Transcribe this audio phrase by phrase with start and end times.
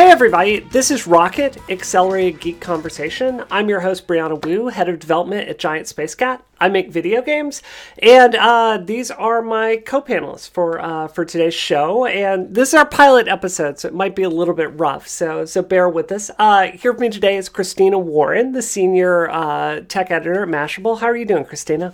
[0.00, 3.44] Hey everybody, this is Rocket Accelerated Geek Conversation.
[3.50, 6.42] I'm your host Brianna Wu, head of development at Giant Space Cat.
[6.58, 7.62] I make video games,
[7.98, 12.06] and uh, these are my co-panelists for uh, for today's show.
[12.06, 15.06] And this is our pilot episode, so it might be a little bit rough.
[15.06, 16.30] So so bear with us.
[16.38, 21.00] Uh, here with me today is Christina Warren, the senior uh, tech editor at Mashable.
[21.00, 21.92] How are you doing, Christina?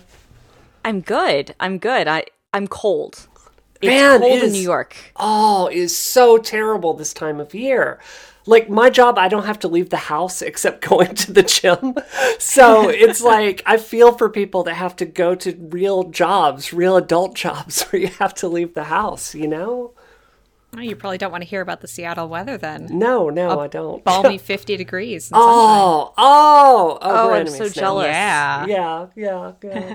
[0.84, 1.56] I'm good.
[1.58, 2.06] I'm good.
[2.06, 3.26] I I'm cold.
[3.82, 4.96] It's Man, cold it in New York.
[5.16, 8.00] Oh, it is so terrible this time of year.
[8.48, 11.94] Like my job, I don't have to leave the house except going to the gym.
[12.38, 16.96] So it's like I feel for people that have to go to real jobs, real
[16.96, 19.92] adult jobs where you have to leave the house, you know?
[20.78, 22.88] You probably don't want to hear about the Seattle weather then.
[22.90, 24.04] No, no, I don't.
[24.04, 25.30] Balmy 50 degrees.
[25.32, 27.70] Oh, oh, oh, Oh, I'm so now.
[27.70, 28.06] jealous.
[28.08, 28.66] Yeah.
[28.66, 29.94] Yeah, yeah, yeah.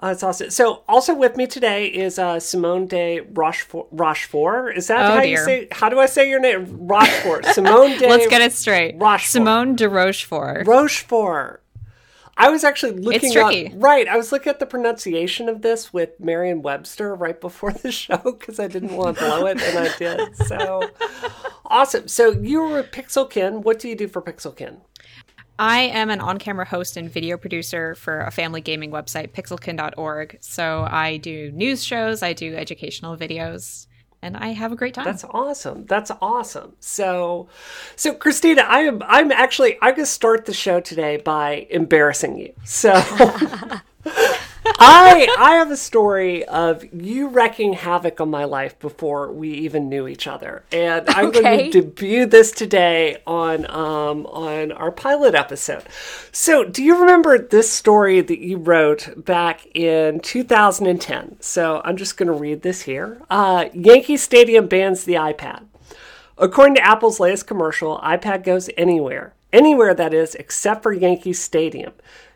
[0.00, 0.50] Uh, that's awesome.
[0.50, 3.86] So, also with me today is uh, Simone de Rochefort.
[3.90, 4.76] Rochefort.
[4.76, 5.68] Is that Oh, how you say?
[5.70, 6.88] How do I say your name?
[6.88, 7.44] Rochefort.
[7.46, 8.08] Simone de.
[8.08, 8.94] Let's get it straight.
[8.96, 9.30] Rochefort.
[9.30, 10.66] Simone de Rochefort.
[10.66, 11.62] Rochefort.
[12.38, 14.08] I was actually looking up right.
[14.08, 18.58] I was looking at the pronunciation of this with Merriam-Webster right before the show because
[18.58, 20.34] I didn't want to blow it, and I did.
[20.46, 20.88] So
[21.66, 22.08] awesome.
[22.08, 23.62] So you were with Pixelkin.
[23.62, 24.78] What do you do for Pixelkin?
[25.60, 30.38] I am an on camera host and video producer for a family gaming website, pixelkin.org.
[30.40, 33.86] So I do news shows, I do educational videos,
[34.22, 35.04] and I have a great time.
[35.04, 35.84] That's awesome.
[35.84, 36.76] That's awesome.
[36.80, 37.50] So,
[37.94, 39.02] so Christina, I am.
[39.06, 39.76] I'm actually.
[39.82, 42.54] I'm gonna start the show today by embarrassing you.
[42.64, 42.94] So,
[44.78, 49.88] I I have a story of you wrecking havoc on my life before we even
[49.88, 55.34] knew each other, and I'm going to debut this today on um on our pilot
[55.34, 55.84] episode.
[56.32, 61.36] So, do you remember this story that you wrote back in 2010?
[61.40, 63.20] So, I'm just going to read this here.
[63.30, 65.64] Uh, Yankee Stadium bans the iPad.
[66.38, 69.34] According to Apple's latest commercial, iPad goes anywhere.
[69.52, 71.92] Anywhere, that is, except for Yankee Stadium.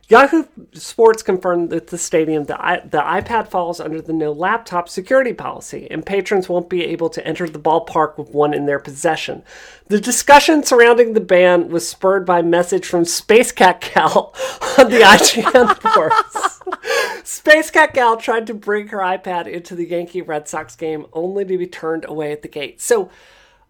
[0.08, 5.32] Yahoo Sports confirmed that the stadium, the, the iPad falls under the no laptop security
[5.32, 9.42] policy, and patrons won't be able to enter the ballpark with one in their possession.
[9.88, 14.34] The discussion surrounding the ban was spurred by a message from Space Cat Gal
[14.78, 16.60] on the IGN forums.
[17.26, 21.44] Space Cat Gal tried to bring her iPad into the Yankee Red Sox game only
[21.44, 22.80] to be turned away at the gate.
[22.80, 23.10] So,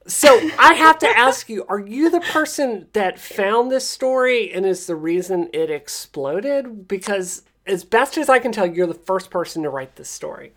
[0.07, 4.67] so I have to ask you: Are you the person that found this story and
[4.67, 6.87] is the reason it exploded?
[6.89, 10.53] Because, as best as I can tell, you're the first person to write this story.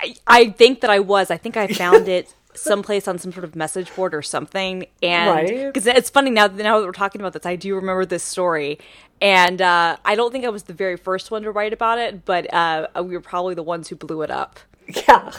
[0.00, 1.30] I, I think that I was.
[1.30, 4.86] I think I found it someplace on some sort of message board or something.
[5.02, 5.72] And Right.
[5.72, 8.78] because it's funny now, now that we're talking about this, I do remember this story.
[9.20, 12.24] And uh, I don't think I was the very first one to write about it,
[12.24, 14.60] but uh, we were probably the ones who blew it up.
[15.08, 15.30] Yeah.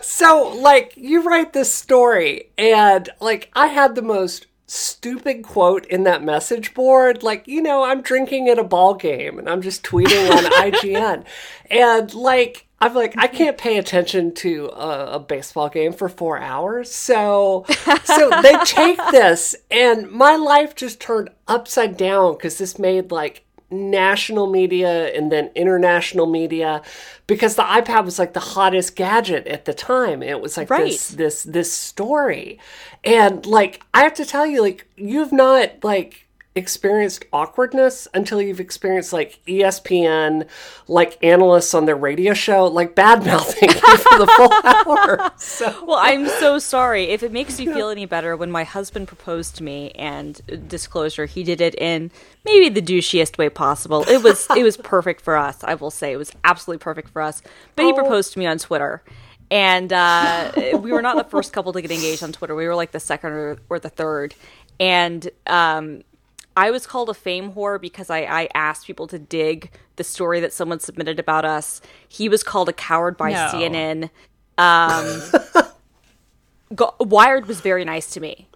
[0.00, 6.04] So, like, you write this story, and, like, I had the most stupid quote in
[6.04, 7.22] that message board.
[7.22, 11.24] Like, you know, I'm drinking at a ball game and I'm just tweeting on IGN.
[11.68, 16.38] And, like, I'm like, I can't pay attention to a, a baseball game for four
[16.38, 16.90] hours.
[16.90, 17.66] So,
[18.04, 23.44] so they take this, and my life just turned upside down because this made, like,
[23.70, 26.82] national media and then international media
[27.26, 30.22] because the iPad was like the hottest gadget at the time.
[30.22, 32.58] It was like this this this story.
[33.04, 38.58] And like I have to tell you like you've not like experienced awkwardness until you've
[38.58, 40.48] experienced like ESPN
[40.88, 45.30] like analysts on their radio show like bad mouthing you for the full hour.
[45.36, 47.04] So Well, I'm so sorry.
[47.04, 50.56] If it makes you feel any better, when my husband proposed to me, and uh,
[50.56, 52.10] disclosure, he did it in
[52.44, 54.04] maybe the douchiest way possible.
[54.08, 55.62] It was it was perfect for us.
[55.62, 57.42] I will say it was absolutely perfect for us.
[57.76, 57.94] But he Oh.
[57.94, 59.04] proposed to me on Twitter,
[59.52, 60.50] and uh,
[60.82, 62.56] we were not the first couple to get engaged on Twitter.
[62.56, 64.34] We were like the second or, or the third,
[64.80, 65.30] and.
[65.46, 66.02] Um,
[66.60, 70.40] I was called a fame whore because I, I asked people to dig the story
[70.40, 71.80] that someone submitted about us.
[72.06, 73.48] He was called a coward by No.
[73.50, 74.10] CNN.
[74.58, 75.22] Um,
[76.74, 78.46] Go- Wired was very nice to me.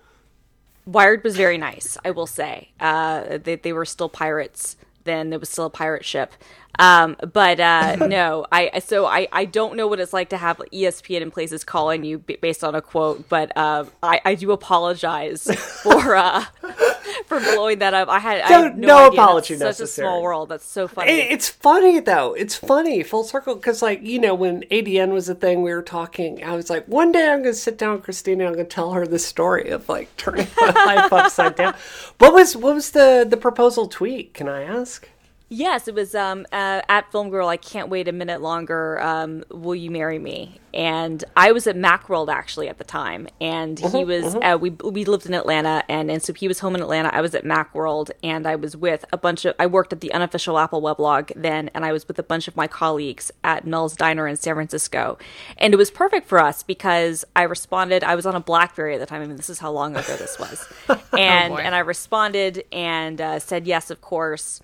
[0.85, 2.73] Wired was very nice, I will say.
[2.79, 5.33] Uh, they, they were still pirates then.
[5.33, 6.35] It was still a pirate ship.
[6.79, 10.59] Um, but uh, no, I so I, I don't know what it's like to have
[10.73, 14.50] ESPN in places calling you b- based on a quote, but uh, I, I do
[14.53, 15.44] apologize
[15.82, 16.44] for uh,
[17.26, 18.09] for blowing that up.
[18.09, 20.49] I had, I No- had no, no apology That's Such a small world.
[20.49, 21.11] That's so funny.
[21.12, 22.35] It- It's funny though.
[22.35, 25.82] It's funny full circle because, like, you know, when ADN was a thing, we were
[25.82, 26.43] talking.
[26.44, 28.47] I was like, one day I'm going to sit down with Christina.
[28.47, 31.75] I'm going to tell her the story of like turning my life upside down.
[32.19, 34.35] What was what was the the proposal tweet?
[34.35, 35.09] Can I ask?
[35.49, 37.49] Yes, it was um, uh, at Film Girl.
[37.49, 39.00] I can't wait a minute longer.
[39.00, 40.61] Um, will you marry me?
[40.75, 44.35] And I was at Macworld actually at the time, and he Mm-hmm, was.
[44.43, 47.11] Uh, we we lived in Atlanta, and and so he was home in Atlanta.
[47.14, 49.55] I was at Macworld, and I was with a bunch of.
[49.58, 52.56] I worked at the unofficial Apple weblog then, and I was with a bunch of
[52.56, 55.19] my colleagues at Mel's Diner in San Francisco,
[55.58, 58.02] and it was perfect for us because I responded.
[58.02, 59.23] I was on a BlackBerry at the time.
[59.23, 60.67] I mean, this is how long ago this was,
[61.17, 61.58] and boy.
[61.58, 64.61] and I responded and uh, said yes, of course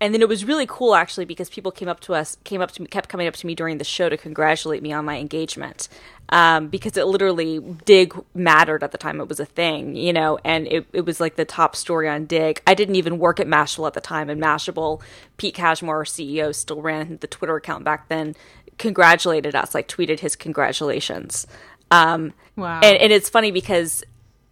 [0.00, 2.70] and then it was really cool actually because people came up to us came up
[2.72, 5.18] to me kept coming up to me during the show to congratulate me on my
[5.18, 5.88] engagement
[6.30, 9.18] um, because it literally dig mattered at the time.
[9.20, 12.26] It was a thing you know and it, it was like the top story on
[12.26, 12.62] Digg.
[12.66, 15.00] I didn't even work at mashable at the time and mashable
[15.36, 18.34] pete cashmore our ceo still ran the twitter account back then
[18.78, 21.46] congratulated us like tweeted his congratulations.
[21.90, 22.80] Um, Wow.
[22.82, 24.02] and, and it's funny because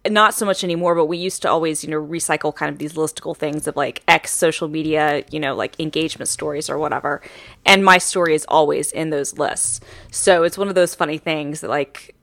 [0.05, 2.93] not so much anymore, but we used to always, you know, recycle kind of these
[2.93, 7.21] listicle things of like X social media, you know, like engagement stories or whatever.
[7.65, 9.81] And my story is always in those lists.
[10.11, 12.15] So it's one of those funny things that like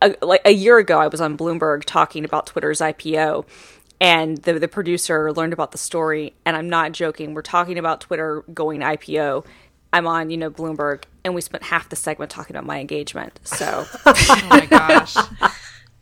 [0.00, 3.46] a, like a year ago I was on Bloomberg talking about Twitter's IPO
[4.00, 7.34] and the the producer learned about the story and I'm not joking.
[7.34, 9.44] We're talking about Twitter going IPO.
[9.92, 13.40] I'm on, you know, Bloomberg and we spent half the segment talking about my engagement.
[13.44, 15.16] So oh my gosh.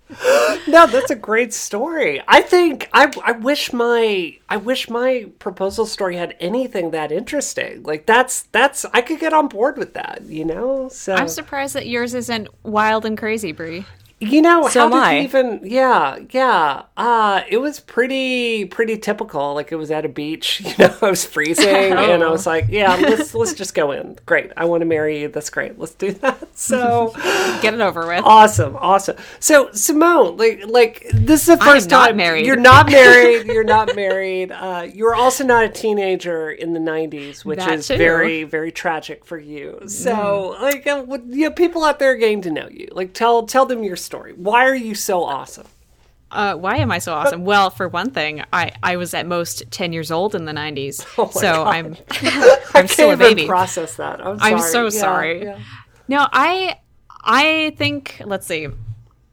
[0.68, 2.22] No, that's a great story.
[2.26, 7.82] I think I I wish my I wish my proposal story had anything that interesting.
[7.84, 10.88] Like that's that's I could get on board with that, you know?
[10.88, 13.84] So I'm surprised that yours isn't wild and crazy, Brie.
[14.18, 15.16] You know, So how did I.
[15.18, 16.84] you even yeah, yeah.
[16.96, 19.52] Uh it was pretty pretty typical.
[19.52, 22.64] Like it was at a beach, you know, I was freezing and I was like,
[22.70, 24.16] Yeah, let's let's just go in.
[24.24, 24.52] Great.
[24.56, 25.28] I want to marry you.
[25.28, 25.78] That's great.
[25.78, 26.48] Let's do that.
[26.58, 27.12] So
[27.60, 28.24] Get it over with.
[28.24, 29.16] awesome, awesome.
[29.38, 32.46] So Simone, like like this is the first not time married.
[32.46, 33.44] you're not married.
[33.46, 34.50] You're not married.
[34.50, 37.98] Uh, you were also not a teenager in the '90s, which That is too.
[37.98, 39.82] very very tragic for you.
[39.86, 42.88] So like uh, you know, people out there are getting to know you.
[42.92, 44.32] Like tell tell them your story.
[44.32, 45.66] Why are you so awesome?
[46.30, 47.44] Uh, why am I so awesome?
[47.44, 51.04] Well, for one thing, I, I was at most 10 years old in the 90s.
[51.18, 51.66] Oh so God.
[51.68, 51.96] I'm
[52.74, 53.46] I'm still a baby.
[53.46, 54.24] process that.
[54.24, 54.52] I'm sorry.
[54.54, 55.42] I'm so Yeah, sorry.
[55.44, 55.58] yeah.
[56.08, 56.78] No, I
[57.22, 58.68] I think let's see.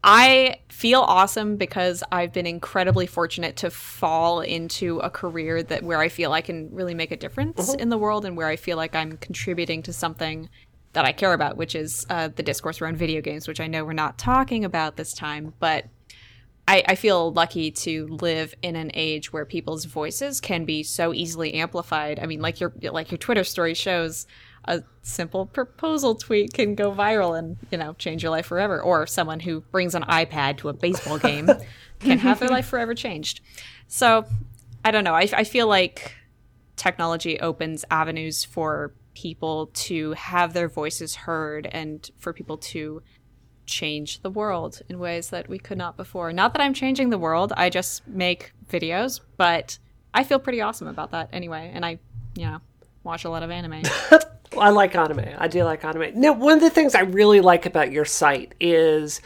[0.05, 5.99] I feel awesome because I've been incredibly fortunate to fall into a career that where
[6.01, 7.77] I feel I can really make a difference Uh-huh.
[7.79, 10.49] in the world and where I feel like I'm contributing to something
[10.93, 13.83] that I care about, which is uh, the discourse around video games, which I know
[13.83, 15.85] we're not talking about this time, but
[16.67, 21.13] I, I feel lucky to live in an age where people's voices can be so
[21.13, 22.19] easily amplified.
[22.19, 24.27] I mean, like your like your Twitter story shows,
[24.65, 28.81] a simple proposal tweet can go viral and you know change your life forever.
[28.81, 31.49] Or someone who brings an iPad to a baseball game
[31.99, 33.41] can have their life forever changed.
[33.87, 34.25] So
[34.85, 35.15] I don't know.
[35.15, 36.15] I, I feel like
[36.77, 43.01] technology opens avenues for people to have their voices heard and for people to
[43.65, 46.33] change the world in ways that we could not before.
[46.33, 49.77] Not that I'm changing the world, I just make videos, but
[50.13, 51.71] I feel pretty awesome about that anyway.
[51.74, 52.00] And I,
[52.36, 52.60] you know,
[53.04, 53.83] watch a lot of anime.
[54.57, 55.25] I like anime.
[55.38, 56.19] I do like anime.
[56.19, 59.21] Now, one of the things I really like about your site is,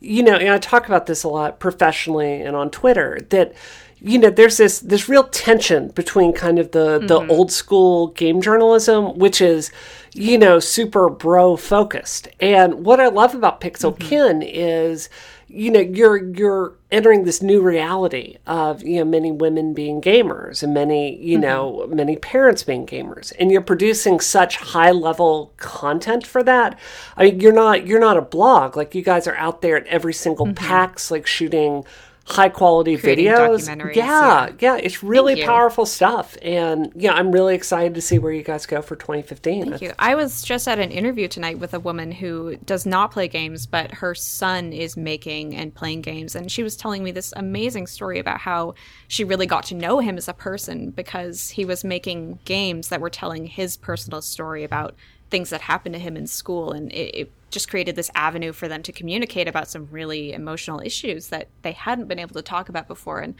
[0.00, 3.54] you know, and I talk about this a lot professionally and on Twitter that,
[4.02, 7.30] you know, there's this this real tension between kind of the the mm-hmm.
[7.30, 9.70] old school game journalism, which is,
[10.14, 14.08] you know, super bro focused, and what I love about Pixel mm-hmm.
[14.08, 15.10] Kin is,
[15.48, 20.62] you know, you're you're entering this new reality of you know many women being gamers
[20.62, 21.42] and many you mm-hmm.
[21.42, 23.34] know many parents being gamers.
[23.38, 26.78] And you're producing such high level content for that.
[27.18, 28.78] I mean you're not you're not a blog.
[28.78, 31.84] Like you guys are out there at every single pax like shooting
[32.30, 34.50] high quality videos yeah, yeah.
[34.60, 38.66] yeah it's really powerful stuff and yeah i'm really excited to see where you guys
[38.66, 39.92] go for 2015 Thank you.
[39.98, 43.66] I was just at an interview tonight with a woman who does not play games,
[43.66, 46.34] but her son is making and playing games.
[46.34, 48.74] And she was telling me this amazing story about how
[49.08, 53.00] she really got to know him as a person because he was making games that
[53.00, 54.94] were telling his personal story about
[55.30, 56.72] things that happened to him in school.
[56.72, 60.80] And it, it just created this avenue for them to communicate about some really emotional
[60.80, 63.20] issues that they hadn't been able to talk about before.
[63.20, 63.34] And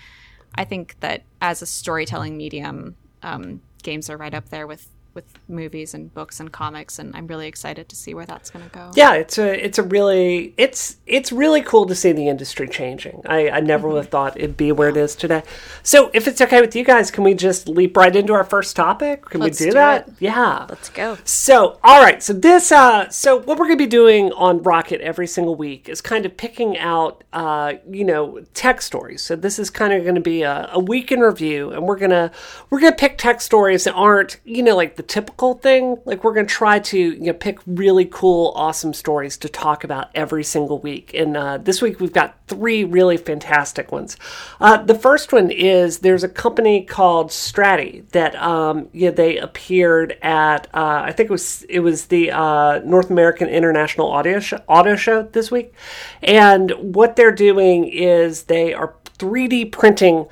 [0.55, 5.25] I think that as a storytelling medium, um, games are right up there with with
[5.49, 8.71] movies and books and comics, and I'm really excited to see where that's going to
[8.71, 8.91] go.
[8.95, 13.23] Yeah, it's a it's a really it's it's really cool to see the industry changing.
[13.27, 15.43] I, I never would have thought it'd be where it is today.
[15.83, 18.77] So if it's okay with you guys, can we just leap right into our first
[18.77, 19.25] topic?
[19.27, 20.09] Can Let's we do, do that?
[20.09, 20.15] it.
[20.21, 20.67] Yeah.
[20.69, 21.19] Let's go.
[21.25, 22.23] So, all right.
[22.23, 25.89] So this, uh, so what we're going to be doing on Rocket every single week
[25.89, 29.23] is kind of picking out, uh, you know, tech stories.
[29.23, 31.99] So this is kind of going to be a, a week in review, and we're
[31.99, 32.31] gonna
[32.69, 35.99] we're gonna pick tech stories that aren't, you know, like the typical thing.
[36.05, 40.09] Like we're gonna try to, you know, pick really cool, awesome stories to talk about
[40.15, 41.13] every single week.
[41.15, 44.17] And uh, this week we've got three really fantastic ones.
[44.61, 50.69] Uh, the first one is there's a company called Strati that, um, they appeared at,
[50.73, 55.25] uh, I think it was it was the uh, North American International Audio Auto Show
[55.25, 55.75] this week,
[56.23, 60.27] and what they're doing is they are 3D printing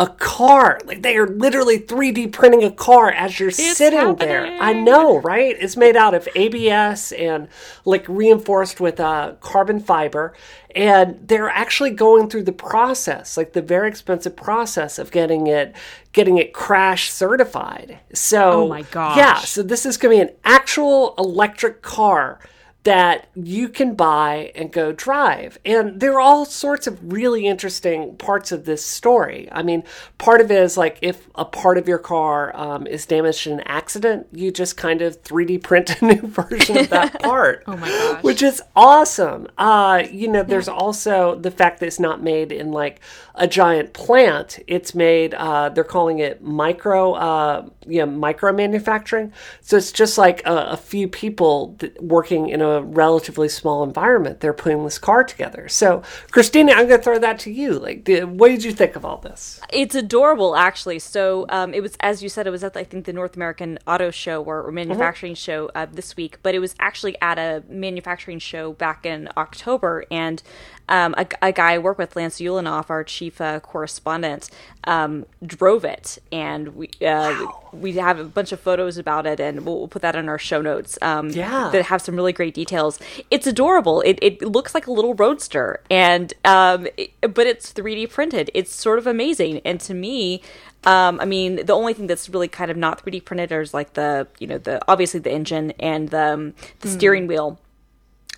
[0.00, 0.80] a car.
[0.86, 4.46] Like they are literally 3D printing a car as you're sitting there.
[4.46, 5.54] I know, right?
[5.60, 7.48] It's made out of ABS and
[7.84, 10.32] like reinforced with uh, carbon fiber.
[10.74, 15.76] And they're actually going through the process, like the very expensive process of getting it
[16.12, 17.98] getting it crash certified.
[18.14, 19.18] So Oh my gosh.
[19.18, 22.40] Yeah, so this is gonna be an actual electric car
[22.84, 25.58] that you can buy and go drive.
[25.66, 29.48] And there are all sorts of really interesting parts of this story.
[29.52, 29.84] I mean,
[30.16, 33.54] part of it is like if a part of your car um, is damaged in
[33.54, 37.64] an accident, you just kind of 3D print a new version of that part.
[37.66, 38.22] Oh my gosh.
[38.22, 39.46] Which is awesome.
[39.58, 43.00] Uh, you know, there's also the fact that it's not made in like
[43.40, 44.58] a giant plant.
[44.66, 49.32] It's made, uh, they're calling it micro, uh, you know, micro manufacturing.
[49.62, 54.40] So it's just like a, a few people that working in a relatively small environment.
[54.40, 55.68] They're putting this car together.
[55.68, 57.78] So, Christina, I'm going to throw that to you.
[57.78, 59.60] Like, did, what did you think of all this?
[59.72, 60.98] It's adorable, actually.
[60.98, 63.78] So um, it was, as you said, it was at I think the North American
[63.86, 67.64] Auto Show or, or manufacturing show uh, this week, but it was actually at a
[67.68, 70.42] manufacturing show back in October, and
[70.90, 74.50] um, a, a guy I work with, Lance Ulanoff, our chief uh, correspondent,
[74.84, 79.64] um, drove it, and we uh, we have a bunch of photos about it, and
[79.64, 80.98] we'll, we'll put that in our show notes.
[81.00, 81.70] Um, Yeah.
[81.72, 82.98] that have some really great details.
[83.30, 84.00] It's adorable.
[84.02, 88.50] It, it looks like a little roadster, and um, it- but it's 3D printed.
[88.54, 90.42] It's sort of amazing, and to me.
[90.86, 93.92] Um, I mean, the only thing that's really kind of not 3D printed is like
[93.92, 97.58] the, you know, the obviously the engine and the, um, the steering wheel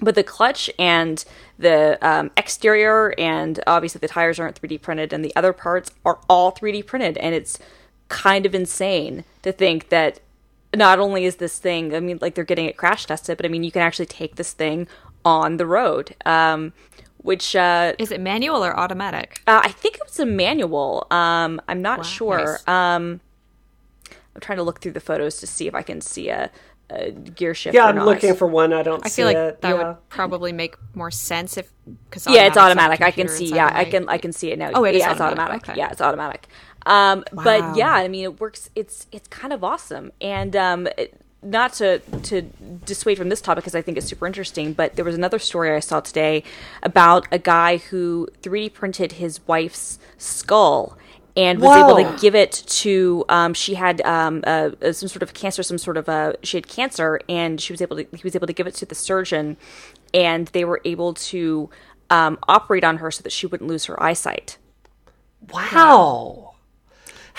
[0.00, 1.24] but the clutch and
[1.58, 6.18] the um, exterior and obviously the tires aren't 3D printed and the other parts are
[6.28, 7.58] all 3D printed and it's
[8.08, 10.20] kind of insane to think that
[10.74, 13.48] not only is this thing I mean like they're getting it crash tested but I
[13.48, 14.88] mean you can actually take this thing
[15.24, 16.72] on the road um,
[17.18, 19.40] which uh, Is it manual or automatic?
[19.46, 22.68] uh, I think it was a manual um, I'm not Wow, sure nice.
[22.68, 23.20] um,
[24.34, 26.50] I'm trying to look through the photos to see if I can see a,
[26.90, 28.06] a gear shift Yeah, or I'm not.
[28.06, 28.72] looking for one.
[28.72, 29.60] I don't I see feel like it.
[29.62, 29.88] that yeah.
[29.88, 31.72] would probably make more sense if
[32.08, 33.00] because yeah, it's automatic.
[33.00, 33.46] I can see.
[33.46, 34.08] Yeah, I can.
[34.08, 34.70] I can see it now.
[34.74, 35.54] Oh, it is yeah, it's automatic.
[35.54, 35.68] automatic.
[35.70, 35.78] Okay.
[35.78, 36.48] Yeah, it's automatic.
[36.84, 37.44] Um, Wow.
[37.44, 38.68] but yeah, I mean, it works.
[38.74, 42.42] It's it's kind of awesome, and um, it- not to to
[42.84, 44.72] dissuade from this topic because I think it's super interesting.
[44.74, 46.44] But there was another story I saw today
[46.84, 50.96] about a guy who 3D printed his wife's skull.
[51.34, 53.24] And was able to give it to.
[53.30, 56.58] Um, she had um, uh, uh, some sort of cancer, some sort of uh, she
[56.58, 58.02] had cancer, and she was able to.
[58.02, 59.56] He was able to give it to the surgeon,
[60.12, 61.70] and they were able to
[62.10, 64.58] um, operate on her so that she wouldn't lose her eyesight.
[65.50, 66.51] Wow.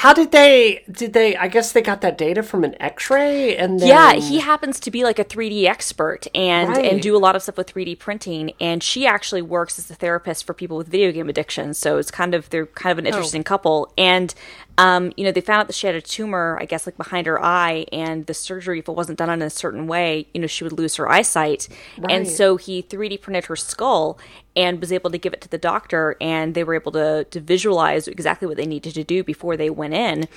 [0.03, 0.83] How did they?
[0.91, 1.37] Did they?
[1.37, 4.91] I guess they got that data from an X-ray, and then Yeah, he happens to
[4.91, 6.91] be like a 3D expert and Right.
[6.91, 8.51] and do a lot of stuff with 3D printing.
[8.59, 11.73] And she actually works as a therapist for people with video game addiction.
[11.73, 13.11] So it's kind of they're kind of an oh.
[13.11, 13.93] interesting couple.
[13.97, 14.35] And
[14.77, 17.27] um, you know, they found out that she had a tumor, I guess, like behind
[17.27, 20.47] her eye, and the surgery, if it wasn't done in a certain way, you know,
[20.47, 21.67] she would lose her eyesight.
[22.09, 24.17] And so he 3D printed her skull
[24.55, 27.39] and was able to give it to the doctor, and they were able to to
[27.39, 30.27] visualize exactly what they needed to do before they went in,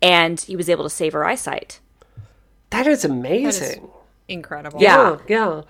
[0.00, 1.80] and he was able to save her eyesight.
[2.70, 3.90] That is amazing.
[4.32, 4.80] Incredible.
[4.80, 5.18] Yeah.
[5.28, 5.62] yeah, yeah.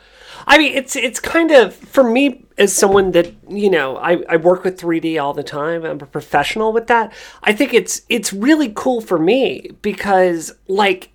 [0.47, 4.37] I mean, it's it's kind of for me as someone that you know I, I
[4.37, 5.85] work with 3D all the time.
[5.85, 7.12] I'm a professional with that.
[7.42, 11.12] I think it's it's really cool for me because like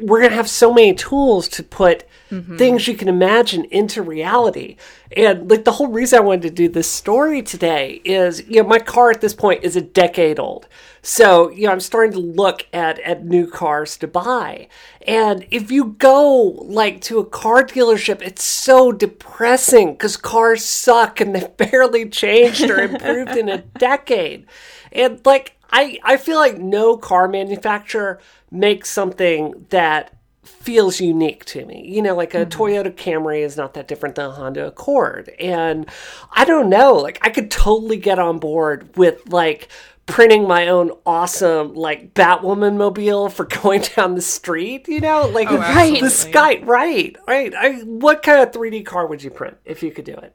[0.00, 2.56] we're gonna have so many tools to put mm-hmm.
[2.56, 4.76] things you can imagine into reality.
[5.16, 8.68] And like the whole reason I wanted to do this story today is, you know,
[8.68, 10.68] my car at this point is a decade old.
[11.02, 14.68] So, you know, I'm starting to look at, at new cars to buy.
[15.06, 21.20] And if you go like to a car dealership, it's so depressing because cars suck
[21.20, 24.46] and they've barely changed or improved in a decade.
[24.92, 28.20] And like I, I feel like no car manufacturer
[28.50, 31.86] makes something that feels unique to me.
[31.88, 32.60] You know, like a mm-hmm.
[32.62, 35.30] Toyota Camry is not that different than a Honda Accord.
[35.38, 35.86] And
[36.32, 39.68] I don't know, like I could totally get on board with like
[40.06, 45.28] printing my own awesome like Batwoman mobile for going down the street, you know?
[45.28, 46.00] Like Oh, absolutely.
[46.00, 47.54] the sky right, right.
[47.54, 50.34] I, what kind of 3D car would you print if you could do it?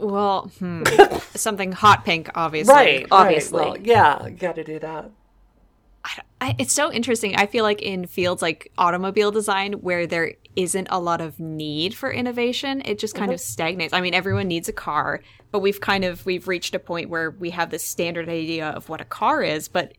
[0.00, 0.82] Well, hmm.
[1.34, 2.74] something hot pink, obviously.
[2.74, 3.60] Right, obviously.
[3.60, 3.70] Right.
[3.70, 5.10] Well, yeah, got to do that.
[6.40, 7.36] I, it's so interesting.
[7.36, 11.94] I feel like in fields like automobile design, where there isn't a lot of need
[11.94, 13.92] for innovation, it just kind of stagnates.
[13.92, 17.30] I mean, everyone needs a car, but we've kind of we've reached a point where
[17.30, 19.92] we have this standard idea of what a car is, but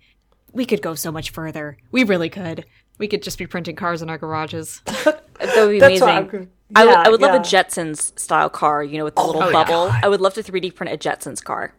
[0.51, 1.77] we could go so much further.
[1.91, 2.65] We really could.
[2.97, 4.81] We could just be printing cars in our garages.
[5.41, 6.49] That would be That's what amazing.
[6.75, 7.43] I'm good- I would, Yeah, love a.
[7.43, 9.51] Jetsons style car, you know, with the little oh, yeah.
[9.51, 9.91] bubble.
[10.03, 11.73] I would love to 3D print a Jetsons car.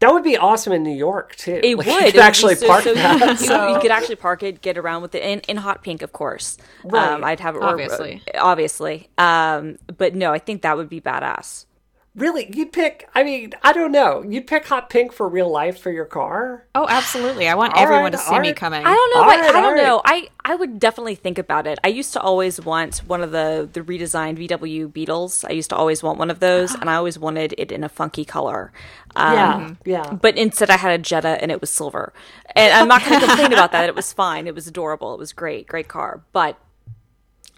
[0.00, 1.60] That would be awesome in New York too.
[1.62, 1.86] It Like, would.
[1.86, 3.40] You could would actually be so- park so you- that.
[3.40, 6.02] You, so- you could actually park it, get around with it in, in hot pink,
[6.02, 6.58] of course.
[6.84, 7.08] Right.
[7.12, 8.22] Um, I'd have it or- Obviously.
[8.36, 9.08] obviously.
[9.16, 11.66] Um, but no, I think that would be badass.
[12.14, 13.08] Really, you'd pick?
[13.14, 14.22] I mean, I don't know.
[14.22, 16.66] You'd pick hot pink for real life for your car?
[16.74, 17.48] Oh, absolutely.
[17.48, 18.56] I want All everyone right, to see all me right.
[18.56, 18.84] coming.
[18.84, 19.22] I don't know.
[19.22, 19.82] All but right, I don't all right.
[19.82, 20.02] know.
[20.04, 21.78] I, I would definitely think about it.
[21.82, 25.42] I used to always want one of the the redesigned VW Beetles.
[25.44, 27.88] I used to always want one of those, and I always wanted it in a
[27.88, 28.72] funky color.
[29.16, 30.12] Um, yeah, yeah.
[30.12, 32.12] But instead, I had a Jetta, and it was silver.
[32.54, 33.88] And I'm not going to complain about that.
[33.88, 34.46] It was fine.
[34.46, 35.14] It was adorable.
[35.14, 36.22] It was great, great car.
[36.34, 36.58] But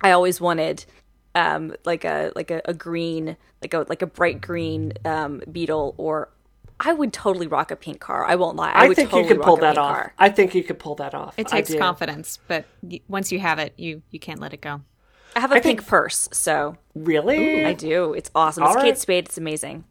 [0.01, 0.85] I always wanted
[1.35, 5.95] um, like a like a, a green, like a like a bright green um, Beetle,
[5.97, 6.29] or
[6.81, 8.25] I would totally rock a pink car.
[8.25, 8.73] I won't lie.
[8.73, 9.95] I, I, would think totally you could rock pull a that pink off.
[9.95, 10.15] car.
[10.19, 11.35] I think you could pull that off.
[11.39, 14.83] it takes confidence, but y- once you have it, you you can't let it go.
[15.37, 17.65] I have a think- pink purse, so Really?
[17.65, 18.13] I do.
[18.15, 18.63] It's awesome.
[18.63, 18.85] All It's right.
[18.85, 19.25] Kate Spade.
[19.27, 19.85] It's amazing.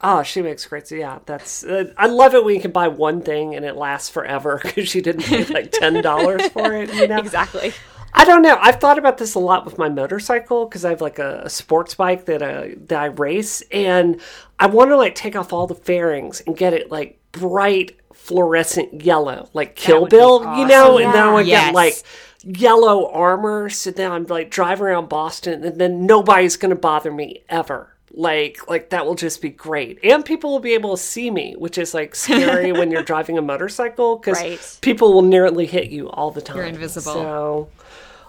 [0.00, 0.90] Oh, she makes great.
[0.90, 1.64] Yeah, that's.
[1.64, 4.88] Uh, I love it when you can buy one thing and it lasts forever because
[4.88, 6.92] she didn't pay like ten dollars for it.
[6.94, 7.72] You know, Exactly.
[8.18, 8.56] I don't know.
[8.60, 11.50] I've thought about this a lot with my motorcycle because I have like a, a
[11.50, 14.20] sports bike that uh, that I race, and
[14.58, 19.02] I want to like take off all the fairings and get it like bright fluorescent
[19.02, 20.94] yellow, like Kill Bill, you know.
[20.94, 21.04] awesome.
[21.04, 21.66] And then I want to Yes.
[21.66, 26.70] get like yellow armor, so then I'm like driving around Boston, and then nobody's going
[26.70, 27.92] to bother me ever.
[28.12, 31.54] Like, like that will just be great, and people will be able to see me,
[31.58, 34.78] which is like scary when you're driving a motorcycle because Right.
[34.80, 36.56] people will nearly hit you all the time.
[36.56, 37.12] You're invisible.
[37.12, 37.68] So,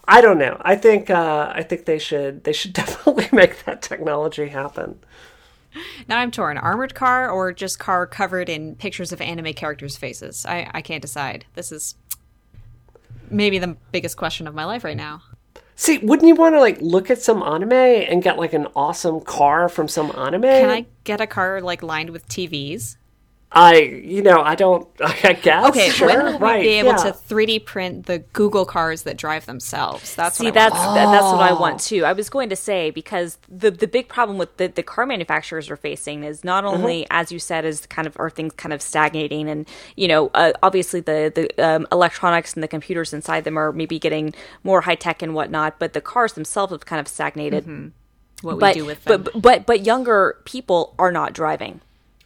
[0.08, 0.58] I don't know.
[0.62, 5.00] I think uh, I think they should they should definitely make that technology happen.
[6.08, 10.46] Now I'm torn: armored car or just car covered in pictures of anime characters' faces.
[10.46, 11.46] I I can't decide.
[11.56, 11.96] This is
[13.30, 15.22] maybe the biggest question of my life right now.
[15.76, 19.22] See, wouldn't you want to like look at some anime and get like an awesome
[19.22, 20.42] car from some anime?
[20.42, 22.98] Can I get a car like lined with TVs?
[23.50, 24.88] I, you know, I don't.
[25.02, 25.70] I guess.
[25.70, 26.98] Okay, sure, when will we be able yeah.
[26.98, 30.16] to 3D print the Google cars that drive themselves?
[30.16, 30.96] That's See, what I that's want.
[30.96, 31.60] that, that's what I Oh.
[31.60, 32.04] want too.
[32.04, 35.70] I was going to say because the the big problem with the, the car manufacturers
[35.70, 36.76] are facing is not Mm-hmm.
[36.76, 40.30] only, as you said, is kind of are things kind of stagnating, and you know,
[40.34, 44.34] uh, obviously the the um, electronics and the computers inside them are maybe getting
[44.64, 47.66] more high tech and whatnot, but the cars themselves have kind of stagnated.
[48.42, 49.24] what but, we do with them.
[49.24, 51.80] but but but younger people are not driving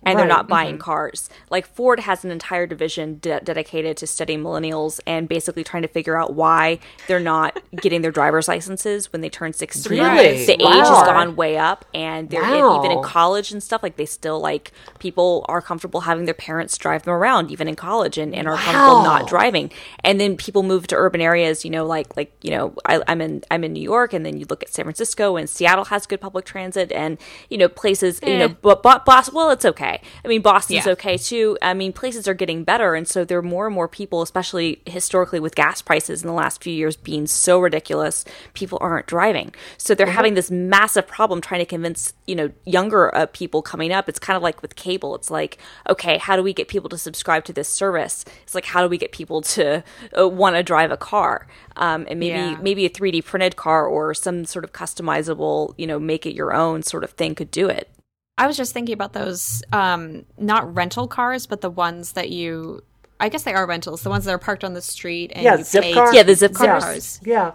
[0.04, 0.84] and they're not buying mm-hmm.
[0.84, 1.30] cars.
[1.50, 5.88] Like ford has an entire division de- dedicated to studying millennials and basically trying to
[5.88, 10.46] figure out why they're not getting their driver's licenses when they turn 16 Really?
[10.46, 13.96] the age has gone way up and they're in, even in college and stuff like
[13.96, 18.18] they still like people are comfortable having their parents drive them around even in college
[18.18, 19.72] and, and are comfortable not driving.
[20.04, 23.22] And then people move to urban areas you know like like you know I, i'm
[23.22, 26.06] in i'm in new york and then you look at san francisco and seattle has
[26.06, 27.18] good public transit and
[27.50, 28.56] you know places you know eh.
[28.62, 29.91] but, but boston well it's okay
[30.24, 30.92] i mean boston's Yeah.
[30.94, 31.58] okay too.
[31.62, 34.82] I mean places are getting better and so there are more and more people especially
[34.86, 39.54] historically with gas prices in the last few years being so ridiculous people aren't driving.
[39.78, 43.92] So they're having this massive problem trying to convince you know younger uh, people coming
[43.92, 44.08] up.
[44.10, 45.16] It's kind of like with cable.
[45.16, 45.58] It's like
[45.90, 48.24] okay how do we get people to subscribe to this service?
[48.44, 49.84] It's like how do we get people to
[50.18, 51.48] uh, want to drive a car?
[51.76, 52.58] Um, and maybe Yeah.
[52.62, 56.54] maybe a 3d printed car or some sort of customizable you know make it your
[56.54, 57.90] own sort of thing could do it
[58.38, 62.82] I was just thinking about those, um, not rental cars, but the ones that you.
[63.20, 64.02] I guess they are rentals.
[64.02, 66.12] The ones that are parked on the street and Yeah, you zip pay car.
[66.14, 66.80] Yeah, the zip Yeah.
[66.80, 67.20] cars.
[67.24, 67.52] Yeah.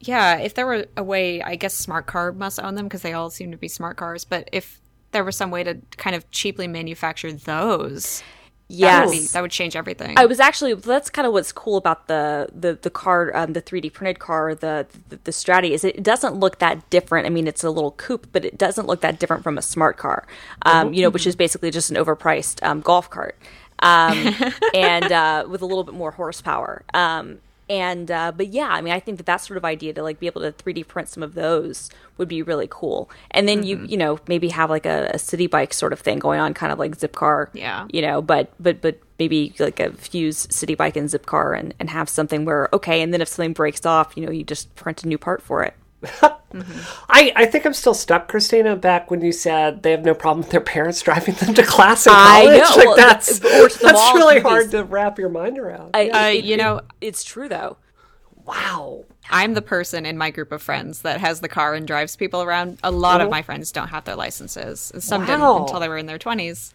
[0.00, 3.12] Yeah, if there were a way, I guess Smart Car must own them because they
[3.12, 4.24] all seem to be smart cars.
[4.24, 4.80] But if
[5.12, 8.22] there was some way to kind of cheaply manufacture those,
[8.72, 10.14] that yes would, be, that would change everything.
[10.16, 13.62] I was actually that's kind of what's cool about the the the car um, the
[13.62, 17.26] 3D printed car the, the the Strati is it doesn't look that different.
[17.26, 19.96] I mean, it's a little coupe, but it doesn't look that different from a smart
[19.96, 20.26] car.
[20.62, 23.36] Um, you know, which is basically just an overpriced um, golf cart,
[23.80, 24.34] um,
[24.74, 26.82] and uh, with a little bit more horsepower.
[27.72, 30.20] And uh, but yeah, I mean, I think that that sort of idea to like
[30.20, 33.10] be able to 3D print some of those would be really cool.
[33.30, 36.18] And then you you know maybe have like a, a city bike sort of thing
[36.18, 37.48] going on, kind of like Zipcar.
[37.54, 37.86] Yeah.
[37.90, 41.88] You know, but but but maybe like a fuse city bike and Zipcar and and
[41.88, 45.02] have something where okay, and then if something breaks off, you know, you just print
[45.02, 45.72] a new part for it.
[47.08, 50.40] I, I think I'm still stuck, Christina, back when you said they have no problem
[50.42, 52.58] with their parents driving them to class and I college.
[52.60, 52.76] know.
[52.76, 55.90] Like Well, that's th- or to the that's really hard to wrap your mind around.
[55.94, 57.76] I, it- you know- it's true though.
[58.44, 59.04] wow.
[59.30, 62.42] I'm the person in my group of friends that has the car and drives people
[62.42, 62.78] around.
[62.82, 63.30] A lot of oh.
[63.30, 64.92] my friends don't have their licenses.
[64.98, 65.26] Some Wow.
[65.26, 66.74] didn't until they were in their 20s.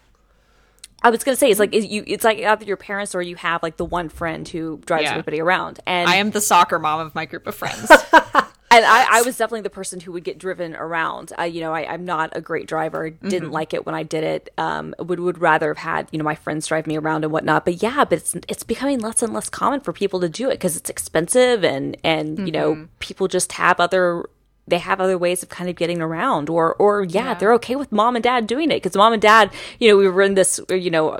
[1.03, 3.35] I was gonna say it's like is you it's like either your parents or you
[3.35, 5.11] have like the one friend who drives Yeah.
[5.11, 5.79] everybody around.
[5.85, 7.91] And I am the soccer mom of my group of friends.
[8.77, 11.33] and I, I was definitely the person who would get driven around.
[11.37, 13.09] I, you know, I, I'm not a great driver.
[13.09, 13.51] Didn't mm-hmm.
[13.51, 14.53] like it when I did it.
[14.57, 17.65] Um, would would rather have had you know my friends drive me around and whatnot.
[17.65, 20.53] But yeah, but it's it's becoming less and less common for people to do it
[20.53, 22.85] because it's expensive and and you know mm-hmm.
[22.99, 24.25] people just have other
[24.67, 27.91] they have other ways of kind of getting around or or yeah, they're okay with
[27.91, 30.59] mom and dad doing it because mom and dad you know we were in this
[30.69, 31.11] you know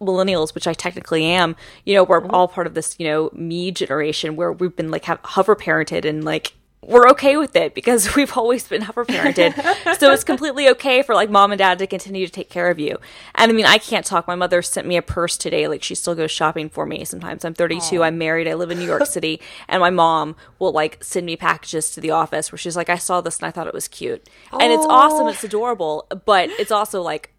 [0.00, 2.34] millennials which i technically am you know we're mm-hmm.
[2.34, 6.04] all part of this you know me generation where we've been like have hover parented
[6.04, 9.54] and like we're okay with it because we've always been hover parented.
[9.98, 12.78] so it's completely okay for like mom and dad to continue to take care of
[12.78, 12.98] you.
[13.34, 14.26] And I mean, I can't talk.
[14.26, 15.68] My mother sent me a purse today.
[15.68, 17.04] Like she still goes shopping for me.
[17.04, 18.02] Sometimes I'm 32.
[18.02, 18.48] I'm married.
[18.48, 19.40] I live in New York City.
[19.68, 22.96] And my mom will like send me packages to the office where she's like, I
[22.96, 24.28] saw this and I thought it was cute.
[24.52, 25.28] And it's awesome.
[25.28, 26.06] It's adorable.
[26.24, 27.32] But it's also like,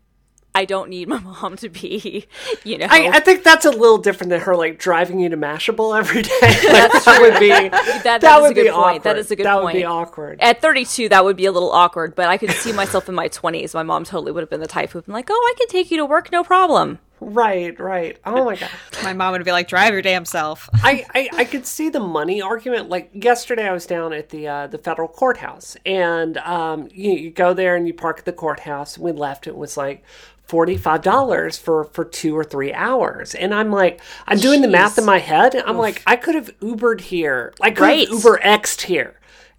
[0.55, 2.27] I don't need my mom to be,
[2.63, 2.87] you know.
[2.89, 6.21] I, I think that's a little different than her like driving you to Mashable every
[6.21, 6.29] day.
[6.73, 7.71] Like, that would be that,
[8.03, 8.77] that, that is would a good be point.
[8.85, 9.03] awkward.
[9.03, 9.65] That is a good that point.
[9.65, 10.41] would be awkward.
[10.41, 13.29] At 32, that would be a little awkward, but I could see myself in my
[13.29, 13.73] 20s.
[13.73, 15.91] My mom totally would have been the type who'd been like, "Oh, I can take
[15.91, 18.17] you to work, no problem." Right, right.
[18.25, 18.69] Oh my god.
[19.03, 20.69] my mom would be like, drive your damn self.
[20.83, 22.89] I, I, I could see the money argument.
[22.89, 27.31] Like yesterday, I was down at the uh, the federal courthouse, and um, you, you
[27.31, 28.95] go there and you park at the courthouse.
[28.95, 29.47] And we left.
[29.47, 30.03] It was like
[30.45, 34.67] forty five dollars for for two or three hours, and I'm like, I'm doing the
[34.67, 35.55] math in my head.
[35.55, 37.53] I'm like, I could have Ubered here.
[37.61, 38.07] I could Right.
[38.07, 39.15] have Uber X'd here.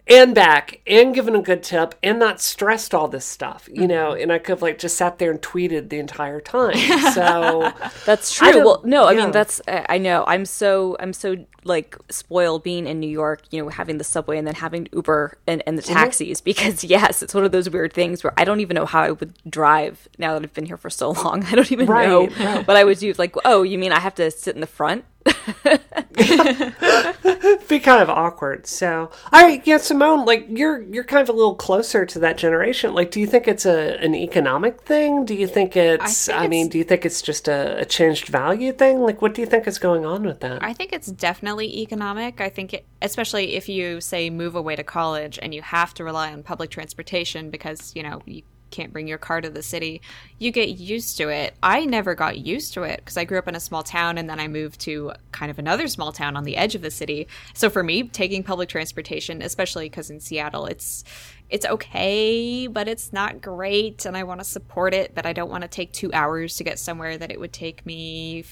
[0.07, 4.13] And back, and given a good tip, and not stressed all this stuff, you know.
[4.13, 6.75] And I could have like just sat there and tweeted the entire time.
[7.15, 7.73] So
[8.05, 8.63] That's true.
[8.63, 10.23] Well, no, I mean that's I know.
[10.27, 11.37] I'm so I'm so
[11.67, 15.39] like spoiled being in New York, you know, having the subway and then having Uber
[15.47, 15.95] and, and the Mm-hmm.
[15.95, 19.01] taxis because yes, it's one of those weird things where I don't even know how
[19.01, 21.45] I would drive now that I've been here for so long.
[21.47, 22.67] I don't even Right, know right.
[22.69, 23.15] what I would do.
[23.17, 25.07] Like, oh, you mean I have to sit in the front?
[27.69, 28.67] be kind of awkward.
[28.67, 32.37] So, all right, yeah, Simone, like you're you're kind of a little closer to that
[32.37, 32.95] generation.
[32.95, 35.25] Like, do you think it's a an economic thing?
[35.25, 36.29] Do you think it's?
[36.29, 39.01] I, think mean, it's- do you think it's just a, a changed value thing?
[39.01, 40.63] Like, what do you think is going on with that?
[40.63, 42.41] I think it's definitely economic.
[42.41, 46.05] I think, it, especially if you say move away to college and you have to
[46.05, 50.01] rely on public transportation because you know you can't bring your car to the city,
[50.39, 51.55] you get used to it.
[51.63, 54.29] I never got used to it because I grew up in a small town and
[54.29, 57.29] then I moved to kind of another small town on the edge of the city.
[57.55, 61.05] So for me, taking public transportation, especially because in Seattle, it's
[61.51, 65.51] it's okay, but it's not great, and I want to support it, but I don't
[65.51, 68.45] want to take two hours to get somewhere that it would take me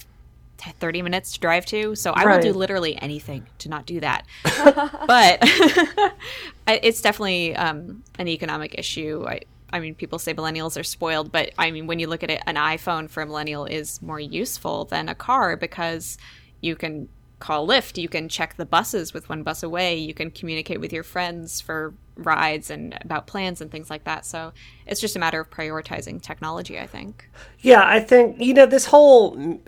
[0.70, 1.94] 30 minutes to drive to.
[1.94, 4.26] So I will do literally anything to not do that.
[5.06, 5.38] but
[6.68, 9.24] it's definitely um, an economic issue.
[9.26, 9.40] I,
[9.72, 12.42] I mean, people say millennials are spoiled, but I mean, when you look at it,
[12.46, 16.18] an iPhone for a millennial is more useful than a car because
[16.60, 17.08] you can
[17.38, 21.60] call Lyft, you can check the buses with OneBusAway, you can communicate with your friends
[21.60, 24.24] for rides and about plans and things like that.
[24.24, 24.52] So
[24.86, 27.28] it's just a matter of prioritizing technology, I think.
[27.60, 29.60] Yeah, I think you know this whole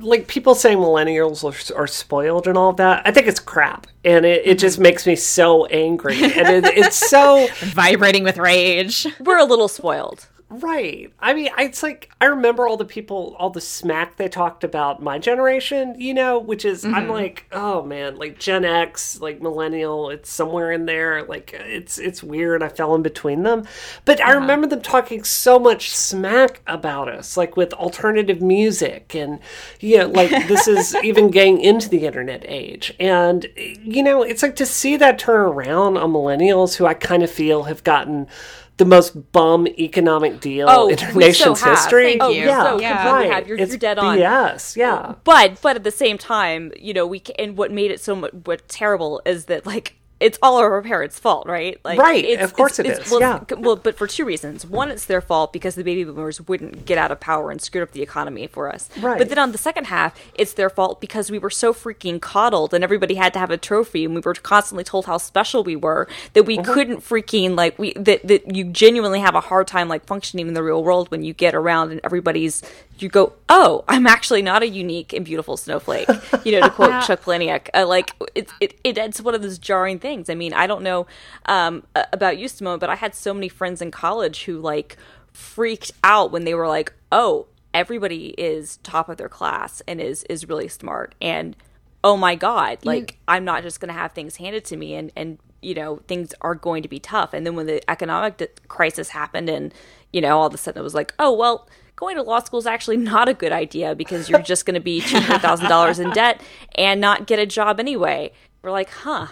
[0.00, 3.02] like people saying millennials are, are spoiled and all of that.
[3.06, 4.84] I think it's crap, and it, it just mm-hmm.
[4.84, 9.06] makes me so angry, and it, it's so Vibrating with rage.
[9.20, 10.28] We're a little spoiled.
[10.60, 11.12] Right.
[11.18, 15.02] I mean, it's like I remember all the people, all the smack they talked about
[15.02, 17.10] my generation, you know, which is I'm mm-hmm.
[17.10, 21.24] like, oh man, like Gen X, like millennial, it's somewhere in there.
[21.24, 22.62] Like it's it's weird.
[22.62, 23.66] I fell in between them,
[24.04, 24.40] but I uh-huh.
[24.40, 29.40] remember them talking so much smack about us, like with alternative music, and
[29.80, 34.42] you know, like this is even getting into the internet age, and you know, it's
[34.42, 38.28] like to see that turn around on millennials who I kind of feel have gotten
[38.76, 42.04] the most bum economic deal Oh, in our nation's so history.
[42.04, 42.44] Thank oh, you.
[42.46, 43.32] yeah, So completely right.
[43.32, 43.46] have.
[43.48, 44.18] You're- you're dead on.
[44.18, 45.14] BS, yeah.
[45.24, 48.32] But but at the same time, you know, we and what made it so much
[48.44, 51.78] what terrible is that like it's all our parents' fault, right?
[51.84, 53.40] Like, Right, it's- of course it's- it it's- Well, yeah.
[53.58, 54.64] well, but for two reasons.
[54.64, 57.82] One, it's their fault because the baby boomers wouldn't get out of power and screwed
[57.82, 58.88] up the economy for us.
[59.00, 59.18] Right.
[59.18, 62.72] But then on the second half, it's their fault because we were so freaking coddled
[62.72, 65.76] and everybody had to have a trophy and we were constantly told how special we
[65.76, 66.72] were that we uh-huh.
[66.72, 70.54] couldn't freaking like we that that you genuinely have a hard time like functioning in
[70.54, 72.62] the real world when you get around and everybody's
[72.98, 76.08] you go, oh, I'm actually not a unique and beautiful snowflake.
[76.44, 79.58] You know, to quote Chuck Palahniuk, uh, like it, it, it, it's one of those
[79.58, 80.30] jarring things.
[80.30, 81.06] I mean, I don't know
[81.46, 84.96] um, about you, Simone, but I had so many friends in college who like
[85.32, 90.22] freaked out when they were like, oh, everybody is top of their class and is
[90.24, 91.56] is really smart, and
[92.04, 95.10] oh my god, like I'm not just going to have things handed to me, and
[95.16, 97.34] and you know things are going to be tough.
[97.34, 99.74] And then when the economic d- crisis happened, and
[100.12, 102.58] you know all of a sudden it was like, oh well going to law school
[102.58, 106.40] is actually not a good idea because you're just going to be $200,000 in debt
[106.74, 108.32] and not get a job anyway.
[108.62, 109.28] We're like, huh.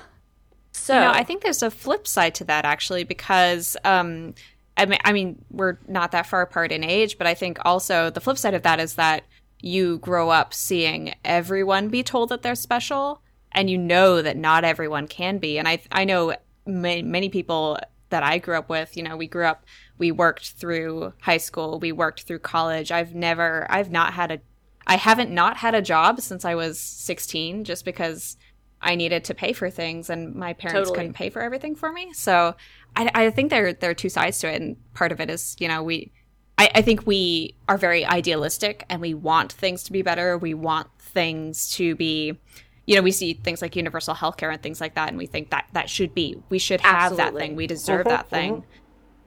[0.72, 4.34] So, No, I think there's a flip side to that actually because um,
[4.76, 8.10] I mean, I mean, we're not that far apart in age, but I think also
[8.10, 9.24] the flip side of that is that
[9.60, 13.22] you grow up seeing everyone be told that they're special,
[13.52, 15.58] and you know that not everyone can be.
[15.58, 16.34] And I, I know
[16.66, 17.78] many, many people
[18.12, 18.96] that I grew up with.
[18.96, 19.64] You know, we grew up,
[19.98, 22.92] we worked through high school, we worked through college.
[22.92, 24.38] I've never, I've not had a,
[24.86, 28.36] I haven't not had a job since I was 16, just because
[28.82, 30.96] I needed to pay for things and my parents Totally.
[30.96, 32.12] couldn't pay for everything for me.
[32.12, 32.54] So
[32.96, 35.56] I, I think there there are two sides to it, and part of it is
[35.58, 36.12] you know we.
[36.58, 40.36] I, I think we are very idealistic and we want things to be better.
[40.36, 42.38] We want things to be,
[42.86, 45.50] you know, we see things like universal healthcare and things like that, and we think
[45.50, 48.70] that that should be, we should have that thing, we deserve mm-hmm, that thing, mm-hmm.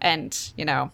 [0.01, 0.91] and you know,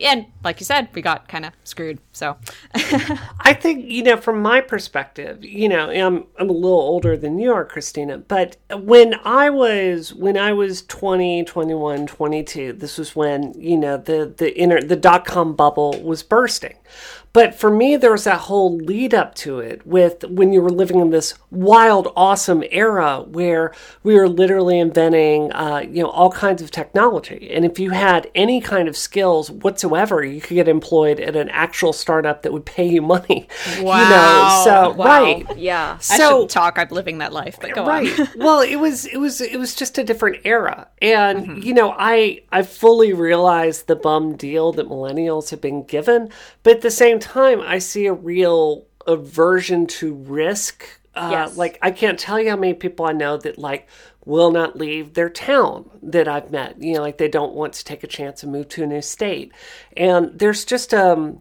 [0.00, 1.98] and like you said, we got kind of screwed.
[2.12, 2.36] So
[2.74, 7.38] I think, you know, from my perspective, you know, I'm I'm a little older than
[7.38, 13.14] you are, Christina, but when I was when I was 20, 21, 22, this was
[13.14, 16.76] when, you know, the the inter the dot com bubble was bursting.
[17.32, 20.70] But for me there was that whole lead up to it with when you were
[20.70, 26.30] living in this wild awesome era where we were literally inventing uh, you know all
[26.30, 27.50] kinds of technology.
[27.50, 31.48] And if you had any kind of skills whatsoever, you could get employed at an
[31.50, 33.48] actual startup that would pay you money.
[33.92, 34.64] You know, Wow.
[34.64, 35.04] so Wow.
[35.04, 35.46] right.
[35.56, 36.00] yeah.
[36.08, 36.78] I So shouldn't talk.
[36.78, 38.08] I'm living that life, but go right.
[38.20, 38.28] on.
[38.34, 41.62] well, it was it was it was just a different era, and Mm-hmm.
[41.62, 46.28] you know, I I fully realize the bum deal that millennials have been given,
[46.62, 50.84] but at the same time, I see a real aversion to risk.
[51.14, 51.56] Uh, Yes.
[51.56, 53.88] Like I can't tell you how many people I know that like
[54.24, 56.80] will not leave their town that I've met.
[56.80, 59.02] You know, like they don't want to take a chance and move to a new
[59.02, 59.52] state,
[59.96, 61.40] and there's just um.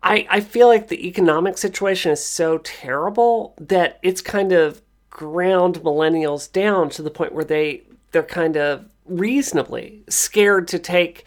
[0.00, 5.80] I, I feel like the economic situation is so terrible that it's kind of ground
[5.80, 11.24] millennials down to the point where they they're kind of reasonably scared to take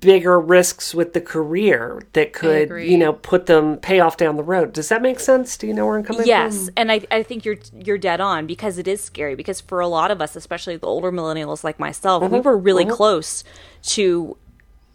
[0.00, 4.42] bigger risks with the career that could you know put them pay off down the
[4.42, 4.72] road.
[4.72, 5.56] Does that make sense?
[5.56, 6.64] Do you know where i'm coming Yes, from?
[6.64, 9.80] Yes and I, I think you're you're dead on because it is scary because for
[9.80, 12.48] a lot of us, especially the older millennials like myself, we mm-hmm.
[12.48, 12.94] were really mm-hmm.
[12.94, 13.44] close
[13.82, 14.36] to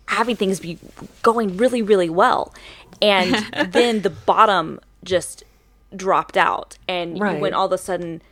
[0.08, 0.80] having things be
[1.22, 2.54] going really really well,
[3.02, 3.36] and
[3.72, 5.44] then the bottom just
[5.96, 7.40] dropped out, and Right.
[7.40, 8.24] when all of a sudden,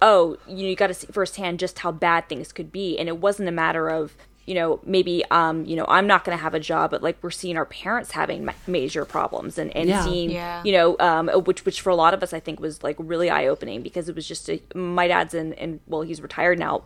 [0.00, 3.08] oh, you know, you got to see firsthand just how bad things could be, and
[3.08, 6.42] it wasn't a matter of you know maybe um you know i'm not going to
[6.42, 9.88] have a job but like we're seeing our parents having ma- major problems and and
[9.88, 10.04] Yeah.
[10.04, 10.62] seeing Yeah.
[10.64, 13.30] you know um which which for a lot of us i think was like really
[13.30, 16.84] eye-opening because it was just a, my dad's in and well he's retired now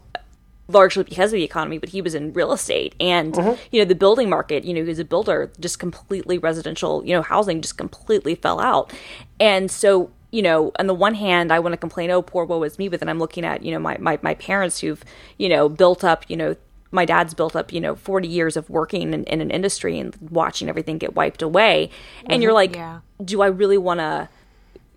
[0.70, 3.34] largely because of the economy but he was in real estate and
[3.72, 7.14] you know the building market you know he was a builder just completely residential you
[7.14, 8.92] know housing just completely fell out
[9.40, 12.62] and so you know, on the one hand, I want to complain, oh, poor woe
[12.62, 15.02] is me, but then I'm looking at, you know, my, my, my parents who've,
[15.38, 16.54] you know, built up, you know,
[16.90, 20.16] my dad's built up, you know, 40 years of working in, in an industry and
[20.30, 21.90] watching everything get wiped away.
[22.24, 22.42] And mm-hmm.
[22.42, 23.00] you're like, Yeah.
[23.22, 24.28] do I really want to,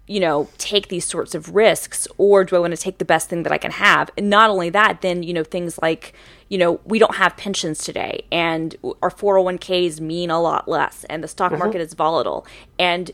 [0.07, 3.29] you know, take these sorts of risks or do I want to take the best
[3.29, 4.09] thing that I can have?
[4.17, 6.13] And not only that, then, you know, things like,
[6.49, 11.23] you know, we don't have pensions today and our 401ks mean a lot less and
[11.23, 11.59] the stock mm-hmm.
[11.59, 12.45] market is volatile.
[12.79, 13.11] And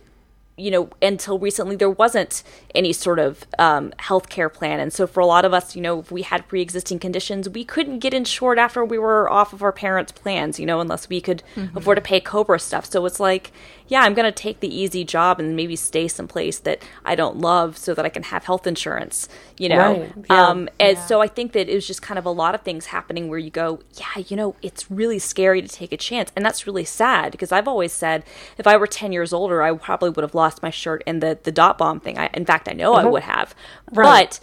[0.57, 2.41] you know, until recently, there wasn't
[2.73, 4.79] any sort of um, health care plan.
[4.79, 7.47] And so, for a lot of us, you know, if we had pre existing conditions,
[7.47, 11.09] we couldn't get insured after we were off of our parents' plans, you know, unless
[11.09, 11.43] we could
[11.75, 12.85] afford to pay COBRA stuff.
[12.85, 13.51] So, it's like,
[13.87, 17.37] yeah, I'm going to take the easy job and maybe stay someplace that I don't
[17.37, 19.99] love so that I can have health insurance, you know?
[19.99, 20.47] Right, yeah.
[20.47, 22.87] Um, and so, I think that it was just kind of a lot of things
[22.87, 26.31] happening where you go, yeah, you know, it's really scary to take a chance.
[26.35, 28.23] And that's really sad because I've always said
[28.57, 31.37] if I were 10 years older, I probably would have lost my shirt in the,
[31.41, 32.17] the dot bomb thing.
[32.17, 33.55] I, in fact, I know I would have.
[33.91, 34.29] Right.
[34.29, 34.39] But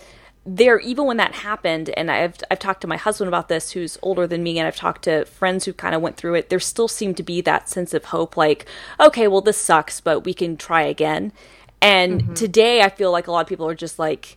[0.46, 3.98] there even when that happened and I've I've talked to my husband about this who's
[4.02, 6.60] older than me and I've talked to friends who kind of went through it there
[6.60, 8.66] still seemed to be that sense of hope like
[9.00, 11.32] okay well this sucks but we can try again
[11.80, 12.34] and mm-hmm.
[12.34, 14.36] today I feel like a lot of people are just like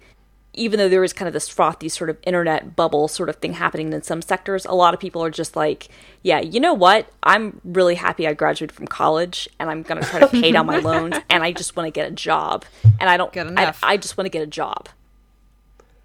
[0.57, 3.53] even though there is kind of this frothy sort of internet bubble sort of thing
[3.53, 5.87] happening in some sectors, a lot of people are just like,
[6.23, 7.07] yeah, you know what?
[7.21, 10.65] I'm really happy I graduated from college and I'm going to try to pay down
[10.65, 12.65] my loans and I just want to get a job.
[12.99, 13.79] And I don't, Good enough.
[13.83, 14.89] I, I just want to get a job.